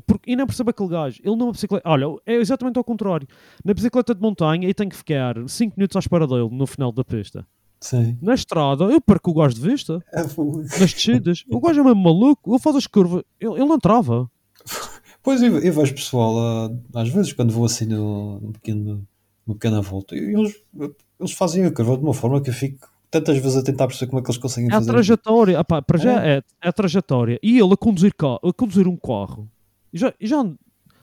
[0.07, 1.20] Porque, e não percebe aquele gajo.
[1.22, 1.86] Ele numa bicicleta.
[1.88, 3.26] Olha, é exatamente ao contrário.
[3.64, 6.90] Na bicicleta de montanha, eu tenho que ficar 5 minutos à espera dele no final
[6.93, 7.47] da pista.
[7.80, 8.16] Sim.
[8.22, 10.03] Na estrada, eu perco o gajo de vista.
[10.12, 10.22] É,
[10.80, 11.45] Nas descidas.
[11.51, 12.51] O gajo é mesmo maluco.
[12.53, 13.22] Ele faz as curvas.
[13.40, 14.30] Ele, ele não trava.
[15.22, 19.06] Pois eu, eu vejo pessoal, às vezes, quando vou assim no pequeno,
[19.46, 20.60] no pequena volta, e eles,
[21.20, 24.10] eles fazem a curva de uma forma que eu fico tantas vezes a tentar perceber
[24.10, 24.90] como é que eles conseguem É a fazer.
[24.90, 25.58] trajetória.
[25.58, 26.42] Ah pá, para já é.
[26.62, 27.38] é a trajetória.
[27.42, 29.48] E ele a conduzir, a conduzir um carro.
[29.92, 30.42] E Já, e já,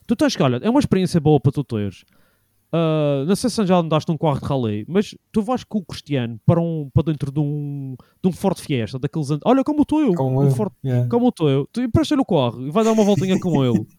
[0.07, 2.03] tu tens que, olha, é uma experiência boa para tu teres.
[2.71, 5.85] Ah, não sei se já andaste num carro de rally, mas tu vais com o
[5.85, 9.29] Cristiano para, um, para dentro de um, de um Ford Fiesta, daqueles.
[9.45, 10.13] Olha, como o teu.
[10.13, 10.51] Como um eu.
[10.51, 11.07] Ford- yeah.
[11.09, 11.67] como o teu.
[11.71, 13.85] Tu empresta-lhe o carro e vai dar uma voltinha com ele.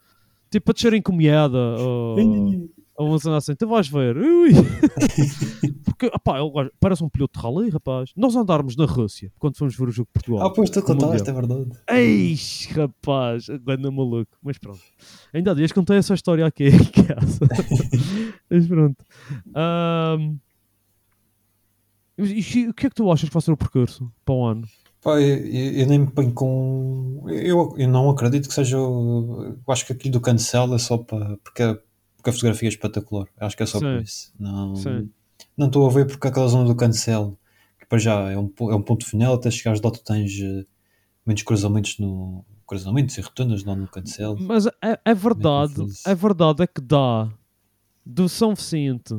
[0.50, 1.58] Tipo, a descer encomiada.
[1.78, 2.68] Ou,
[3.00, 3.54] ou uma cena assim.
[3.54, 4.14] Tu vais ver.
[4.16, 4.50] Ui.
[5.84, 8.10] Porque, opá, ele parece um piloto de rally, rapaz.
[8.14, 10.46] Nós andarmos na Rússia quando fomos ver o jogo de Portugal.
[10.46, 11.70] Ah, pois tu contaste, é verdade.
[11.88, 14.36] Eis, rapaz, agora maluco.
[14.42, 14.80] Mas pronto.
[15.32, 17.48] Ainda há dias contei essa história aqui em casa.
[18.50, 19.02] Mas pronto.
[19.54, 20.36] Ahm,
[22.18, 24.66] e o que é que tu achas que vai ser o percurso para o ano?
[25.02, 27.24] Pá, eu, eu- nem me ponho com.
[27.28, 28.76] Eu, eu não acredito que seja.
[28.76, 31.36] Eu acho que aquilo do cancel é só para.
[31.38, 31.78] Porque, a-
[32.16, 33.26] porque a fotografia é espetacular.
[33.38, 33.84] Acho que é só Sim.
[33.86, 34.32] por isso.
[34.38, 35.10] Não, Sim.
[35.56, 37.38] não estou a ver porque aquela zona do cancel,
[37.78, 40.66] que para já é um, é um ponto final, até chegares lá tu tens eh,
[41.24, 42.44] muitos cruzamentos no.
[42.66, 44.36] Cruzamentos e rotundas lá no cancel.
[44.38, 45.74] Mas é, é verdade,
[46.06, 47.28] é verdade é que dá
[48.06, 49.18] do São Vicente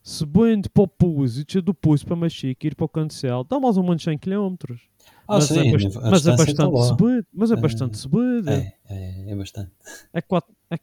[0.00, 3.76] subindo para o Pouso e do Pouso para Machique ir para o Cancel, dá mais
[3.76, 4.54] ou menos 100 km.
[5.28, 6.82] Ah, mas, sim, é, a- bast- a mas é distância está bastante lá.
[6.96, 7.26] subida.
[7.34, 7.56] Mas é É.
[7.60, 8.52] bastante subida.
[8.54, 9.70] É, é, é bastante.
[10.12, 10.78] É, quatro, é,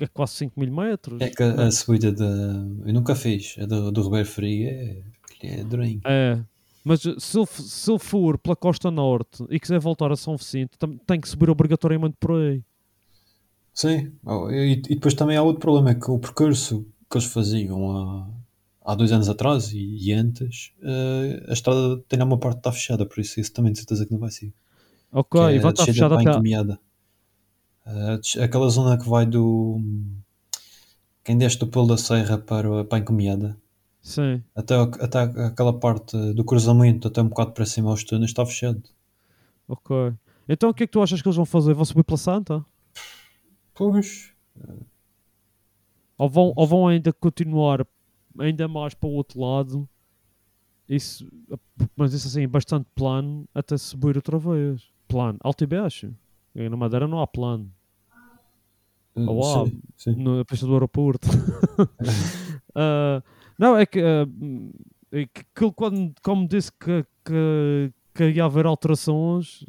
[0.00, 1.20] é quase 5 mil metros.
[1.20, 2.24] É que a, a subida da.
[2.86, 3.56] Eu nunca fiz.
[3.58, 5.02] A do, do Ribeiro Frio é.
[5.42, 6.00] É durinho.
[6.04, 6.38] É.
[6.84, 10.70] Mas se ele, se ele for pela costa norte e quiser voltar a São Vicente,
[11.06, 12.62] tem que subir obrigatoriamente por aí.
[13.74, 17.28] Sim, Oh, e, e depois também há outro problema, é que o percurso que eles
[17.28, 18.26] faziam há,
[18.88, 19.78] há dois anos atrás e,
[20.08, 23.72] e antes, eh, a estrada tem uma parte que está fechada, por isso isso também
[23.72, 24.52] de certeza que não vai ser.
[25.12, 26.30] Ok, Que é e vai estar fechado para a até.
[26.32, 26.80] encomiada.
[27.86, 29.80] Eh, aquela zona que vai do.
[31.24, 33.56] Quem desce do Pelo da Serra para, para a encomiada,
[34.00, 34.42] Sim.
[34.54, 38.82] até, até aquela parte do cruzamento, até um bocado para cima aos túneis, está fechado.
[39.68, 40.14] Ok.
[40.48, 41.74] Então o que é que tu achas que eles vão fazer?
[41.74, 42.64] Vão subir pela Santa?
[43.74, 44.32] Pois,
[46.16, 47.86] Ou vão, ou vão ainda continuar
[48.38, 49.88] ainda mais para o outro lado?
[50.88, 51.28] Isso,
[51.96, 54.82] mas isso assim, bastante plano até subir outra vez.
[55.06, 56.14] Plano, alto e baixo.
[56.54, 57.70] Na Madeira não há plano.
[59.16, 59.66] eh, Ou há,
[59.96, 61.28] sim, na pista do aeroporto.
[62.80, 63.22] Ah,
[63.58, 64.24] não, é que, ah,
[65.10, 69.64] é que aquilo quando, como disse que, que, que ia haver alterações,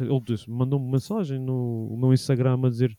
[0.00, 2.96] ele disse, mandou-me mensagem no, no Instagram a dizer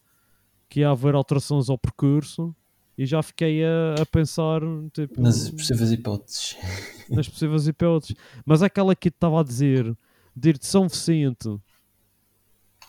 [0.70, 2.56] que ia haver alterações ao percurso
[3.02, 4.60] e já fiquei a, a pensar
[4.92, 6.58] tipo, Nas possíveis hipóteses.
[7.10, 8.14] nas possíveis hipóteses.
[8.46, 9.96] Mas aquela que estava a dizer
[10.36, 11.58] de ir de São Vicente,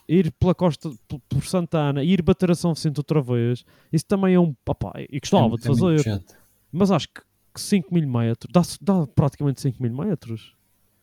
[0.08, 0.90] ir pela costa
[1.28, 4.52] por, Santana e ir bater a São Vicente outra vez, isso também é um.
[4.66, 6.36] Opá, e gostava É- de é fazer, chato.
[6.72, 7.20] mas acho que,
[7.54, 8.62] que 5 mil metros dá,
[9.00, 10.56] dá praticamente 5 mil metros.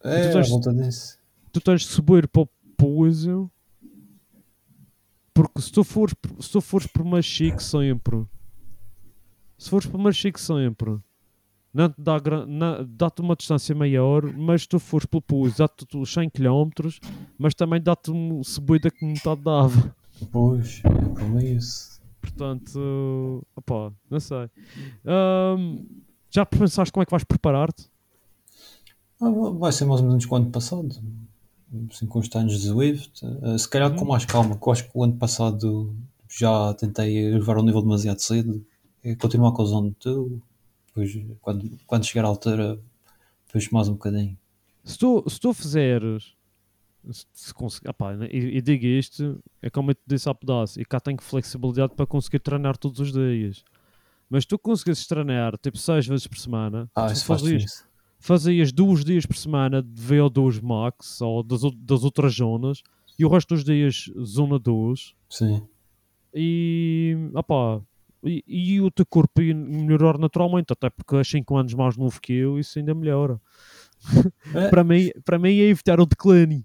[0.03, 1.17] É, tens- à volta disso.
[1.53, 3.49] Tu tens de subir para o Pouso
[5.33, 8.25] porque se tu fores, se tu fores por Machique sempre,
[9.57, 10.97] se fores por Machique sempre,
[11.73, 12.17] não te dá,
[12.87, 16.69] dá-te uma distância maior, mas se tu fores pelo Pouso, dá-te os 100 km,
[17.37, 19.95] mas também dá-te uma subida que metade dava.
[20.31, 22.01] Pois, é, o problema é isso.
[22.21, 24.49] Portanto, opá, não sei.
[25.05, 25.85] Ahm,
[26.31, 27.85] já pensaste como é que vais preparar-te?
[29.21, 30.95] Ah, vai ser mais ou menos como o ano passado.
[31.91, 33.25] Assim, com os anos de Zwift.
[33.25, 34.07] Eh, se calhar com Uhum.
[34.11, 35.93] mais calma, que eu acho que o ano passado
[36.29, 38.63] já tentei levar ao nível demasiado cedo.
[39.11, 40.41] É continuar com a zona de tu,
[40.87, 42.79] depois, quando, quando chegar à altura,
[43.51, 44.37] puxo mais um bocadinho.
[44.83, 46.33] Se tu, se tu fizeres,
[47.09, 47.87] se, se conseguir,
[48.17, 51.21] né, e, e digo isto, é como eu te disse há pedaço, e cá tenho
[51.21, 53.63] flexibilidade para conseguir treinar todos os dias.
[54.29, 57.89] Mas tu conseguisses treinar tipo 6 vezes por semana, Ah, isso faz fazias, diferença.
[58.19, 62.81] fazias duas dias por semana de VO2 max ou das, ou- das outras zonas
[63.17, 65.65] e o resto dos dias zona 2 Sim.
[66.33, 67.81] e, opá,
[68.23, 72.33] e, e o teu corpo melhorar naturalmente, até porque és 5 anos mais novo que
[72.33, 73.39] eu, isso ainda melhora.
[74.53, 74.69] É.
[74.69, 76.63] para, mim, para mim é evitar o declínio.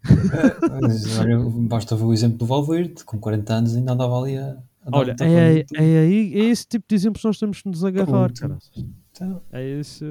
[0.70, 1.38] Olha,
[1.68, 4.57] basta ver o exemplo do Valverde, com 40 anos ainda andava ali a,
[4.90, 8.32] Olha, é, é, é, é esse tipo de exemplos que nós temos que nos agarrar,
[8.32, 8.59] cara.
[9.11, 10.05] Então, É isso.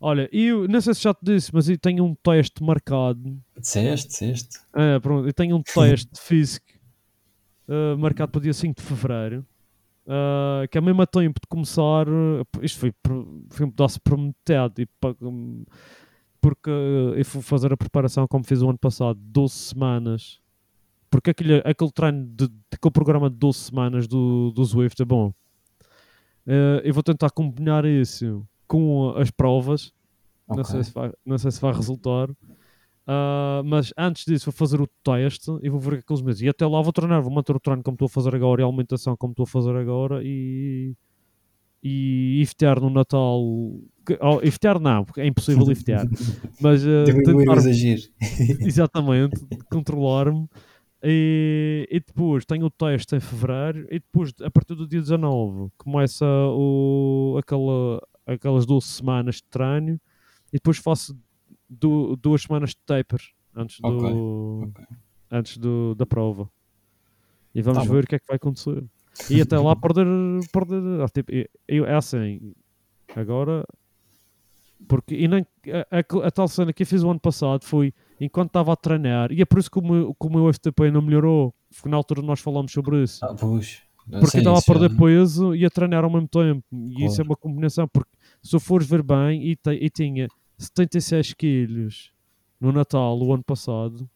[0.00, 3.38] Olha, eu não sei se já te disse, mas eu tenho um teste marcado.
[3.58, 4.58] disseste, disseste.
[4.72, 6.66] Ah, pronto, eu tenho um teste físico
[7.68, 9.44] ah, marcado para o dia 5 de fevereiro.
[10.08, 12.06] Ah, que é mesmo a tempo de começar.
[12.08, 12.92] ah, isto foi,
[13.50, 14.72] foi um pedaço prometido.
[14.78, 14.88] E,
[16.40, 20.40] porque ah, eu fui fazer a preparação como fiz o ano passado, 12 semanas.
[21.10, 25.32] Porque aquele, aquele treino, de, aquele programa de 12 semanas do, do Zwift é bom.
[26.46, 29.92] Ah, eu vou tentar combinar isso com as provas.
[30.48, 30.64] Não, Ok.
[30.64, 32.28] sei se vai, não sei se vai resultar.
[33.10, 36.42] Ah, mas antes disso vou fazer o teste e vou ver aqueles meses.
[36.42, 38.64] E até lá vou treinar, vou manter o treino como estou a fazer agora e
[38.64, 40.94] a alimentação como estou a fazer agora e
[41.82, 43.40] e iftear no Natal
[44.04, 46.04] que- oh, iftear não, porque é impossível iftear
[46.60, 48.02] mas o tentar- exagero.
[48.60, 49.40] exatamente,
[49.70, 50.48] controlar-me
[51.02, 55.70] e, e depois tenho o teste em fevereiro e depois a partir do dia 19
[55.78, 60.00] começa o, aquela, aquelas 12 semanas de treino
[60.52, 61.16] e depois faço
[61.68, 63.20] du- duas semanas de taper
[63.54, 64.84] antes, do, Ok, ok.
[65.30, 66.48] antes do, da prova
[67.54, 68.84] e vamos Tá ver o que é que vai acontecer
[69.30, 70.06] e até lá perder,
[70.52, 71.32] perder ah, tipo,
[71.66, 72.54] eu- é assim
[73.16, 73.64] agora
[74.86, 75.44] porque e nem,
[75.90, 78.76] a, a- a tal cena que eu fiz o ano passado foi enquanto estava a
[78.76, 81.88] treinar, e é por isso que o meu, que o meu FTP não melhorou, porque
[81.88, 83.24] na altura nós falámos sobre isso.
[83.24, 83.82] Ah, pois.
[84.20, 86.64] Porque estava a perder peso e a treinar ao mesmo tempo.
[86.72, 87.30] E isso é Claro.
[87.30, 88.10] uma combinação, porque
[88.42, 90.28] se eu fores ver bem, e, te- e tinha
[90.58, 92.12] 76 quilos
[92.60, 94.08] no Natal, o ano passado,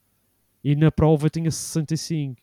[0.63, 2.41] e na prova tinha 65.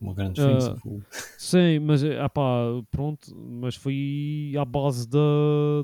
[0.00, 0.76] Uma grande Ah, diferença.
[0.82, 1.00] pô.
[1.38, 2.42] Sim, mas ah pá,
[2.90, 5.18] pronto, mas foi à base da,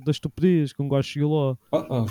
[0.05, 1.59] da estupidez que um gajo chegou lá.
[1.73, 2.07] Ah, ah,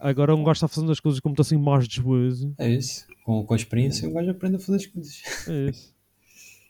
[0.00, 2.54] Agora um gajo está fazendo as coisas como está assim mais desgozo.
[2.58, 3.06] é isso.
[3.24, 5.22] Com, com a experiência, o gajo aprende a fazer as coisas.
[5.48, 5.94] É isso.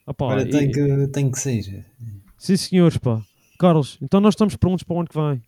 [0.07, 1.84] Ah pá, Olha, e- tem que, tem que ser.
[2.39, 3.20] Sim, senhores, pá.
[3.59, 5.43] Carlos, então nós estamos prontos para o ano que vem.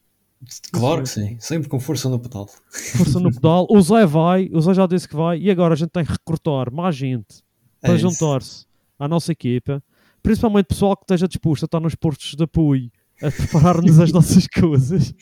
[0.73, 1.37] Claro que sim.
[1.39, 2.49] Sempre com força no pedal.
[2.97, 3.67] Força no pedal.
[3.71, 6.13] O Zé vai, o Zé já disse que vai, e agora a gente tem que
[6.13, 7.43] recrutar mais gente
[7.81, 8.65] para É juntar-se
[8.99, 9.83] à nossa equipa,
[10.23, 12.91] principalmente pessoal que esteja disposto a estar nos postos de apoio,
[13.23, 15.13] a preparar-nos as nossas coisas.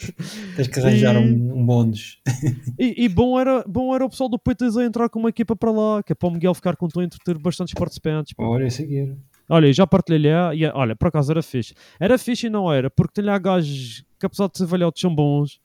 [0.55, 1.93] Tens que arranjar E- um, um.
[2.79, 5.71] E, e bom, era, bom era o pessoal do PTZ entrar com uma equipa para
[5.73, 8.33] lá, que é para o Miguel ficar contente de ter bastantes participantes.
[8.39, 9.17] Olha, era.
[9.49, 11.75] Olha, já partilhei e olha, por acaso era fixe.
[11.99, 15.15] Era fixe e não era, porque tem lá gajos que apesar de ser velhotes são
[15.15, 15.61] bons.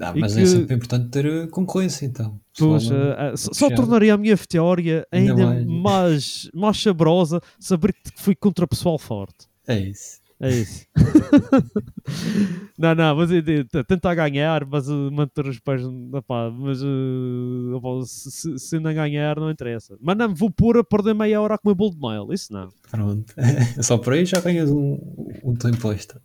[0.00, 2.40] Ah, mas que- é sempre importante ter uh, concorrência, então.
[2.56, 6.50] Pois, Pessoal, eh, eh, só só tornaria a minha vitória Ainda ainda mais.
[6.54, 9.46] mais, saborosa saber que fui contra pessoal forte.
[9.66, 10.20] É isso.
[10.40, 10.86] É isso.
[12.78, 13.30] não, não, mas
[13.88, 15.82] tentar ganhar, mas eh, manter os pés.
[16.12, 19.96] opá, mas eh, opá, se, se, não ganhar, não interessa.
[20.00, 22.32] Mas não vou pôr a perder meia hora a comer bolo de mel.
[22.32, 22.68] Isso não.
[22.88, 23.34] Pronto.
[23.82, 24.98] Só por aí já ganhas um,
[25.42, 26.20] um tempo extra.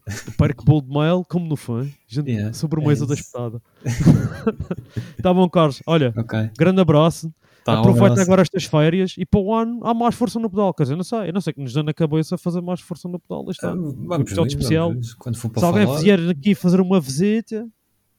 [0.63, 1.87] Bolo de mel, como no fã.
[2.07, 3.61] Gente, Yeah, sobremesa é da espetada.
[5.21, 5.81] tá bom, Carlos.
[5.87, 6.51] Olha, Ok.
[6.57, 7.33] grande abraço.
[7.65, 10.73] Tá, um Aproveita agora estas férias e para o ano há mais força no pedal.
[10.73, 13.07] Quer dizer, não sei, eu não sei que nos dá na cabeça fazer mais força
[13.07, 13.93] no pedal este Ah, ano.
[14.05, 14.89] Vamos episódio ver, especial.
[14.89, 15.13] vamos.
[15.13, 17.65] Quando for para Se alguém falar, vier aqui fazer uma visita,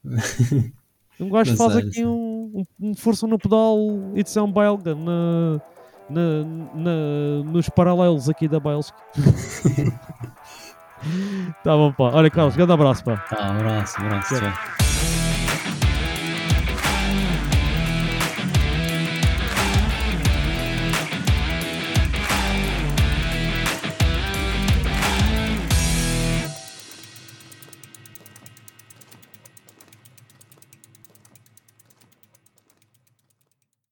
[1.21, 3.77] um gajo faz sei, aqui um, um- um força no pedal
[4.15, 5.61] edição belga na,
[6.09, 8.97] na, na- nos paralelos aqui da Bélgica.
[11.63, 12.05] tá bom, pá.
[12.15, 13.19] Olha, Carlos, grande abraço, pá.
[13.19, 14.35] Tá, um abraço, um abraço.
[14.37, 14.84] Tchau.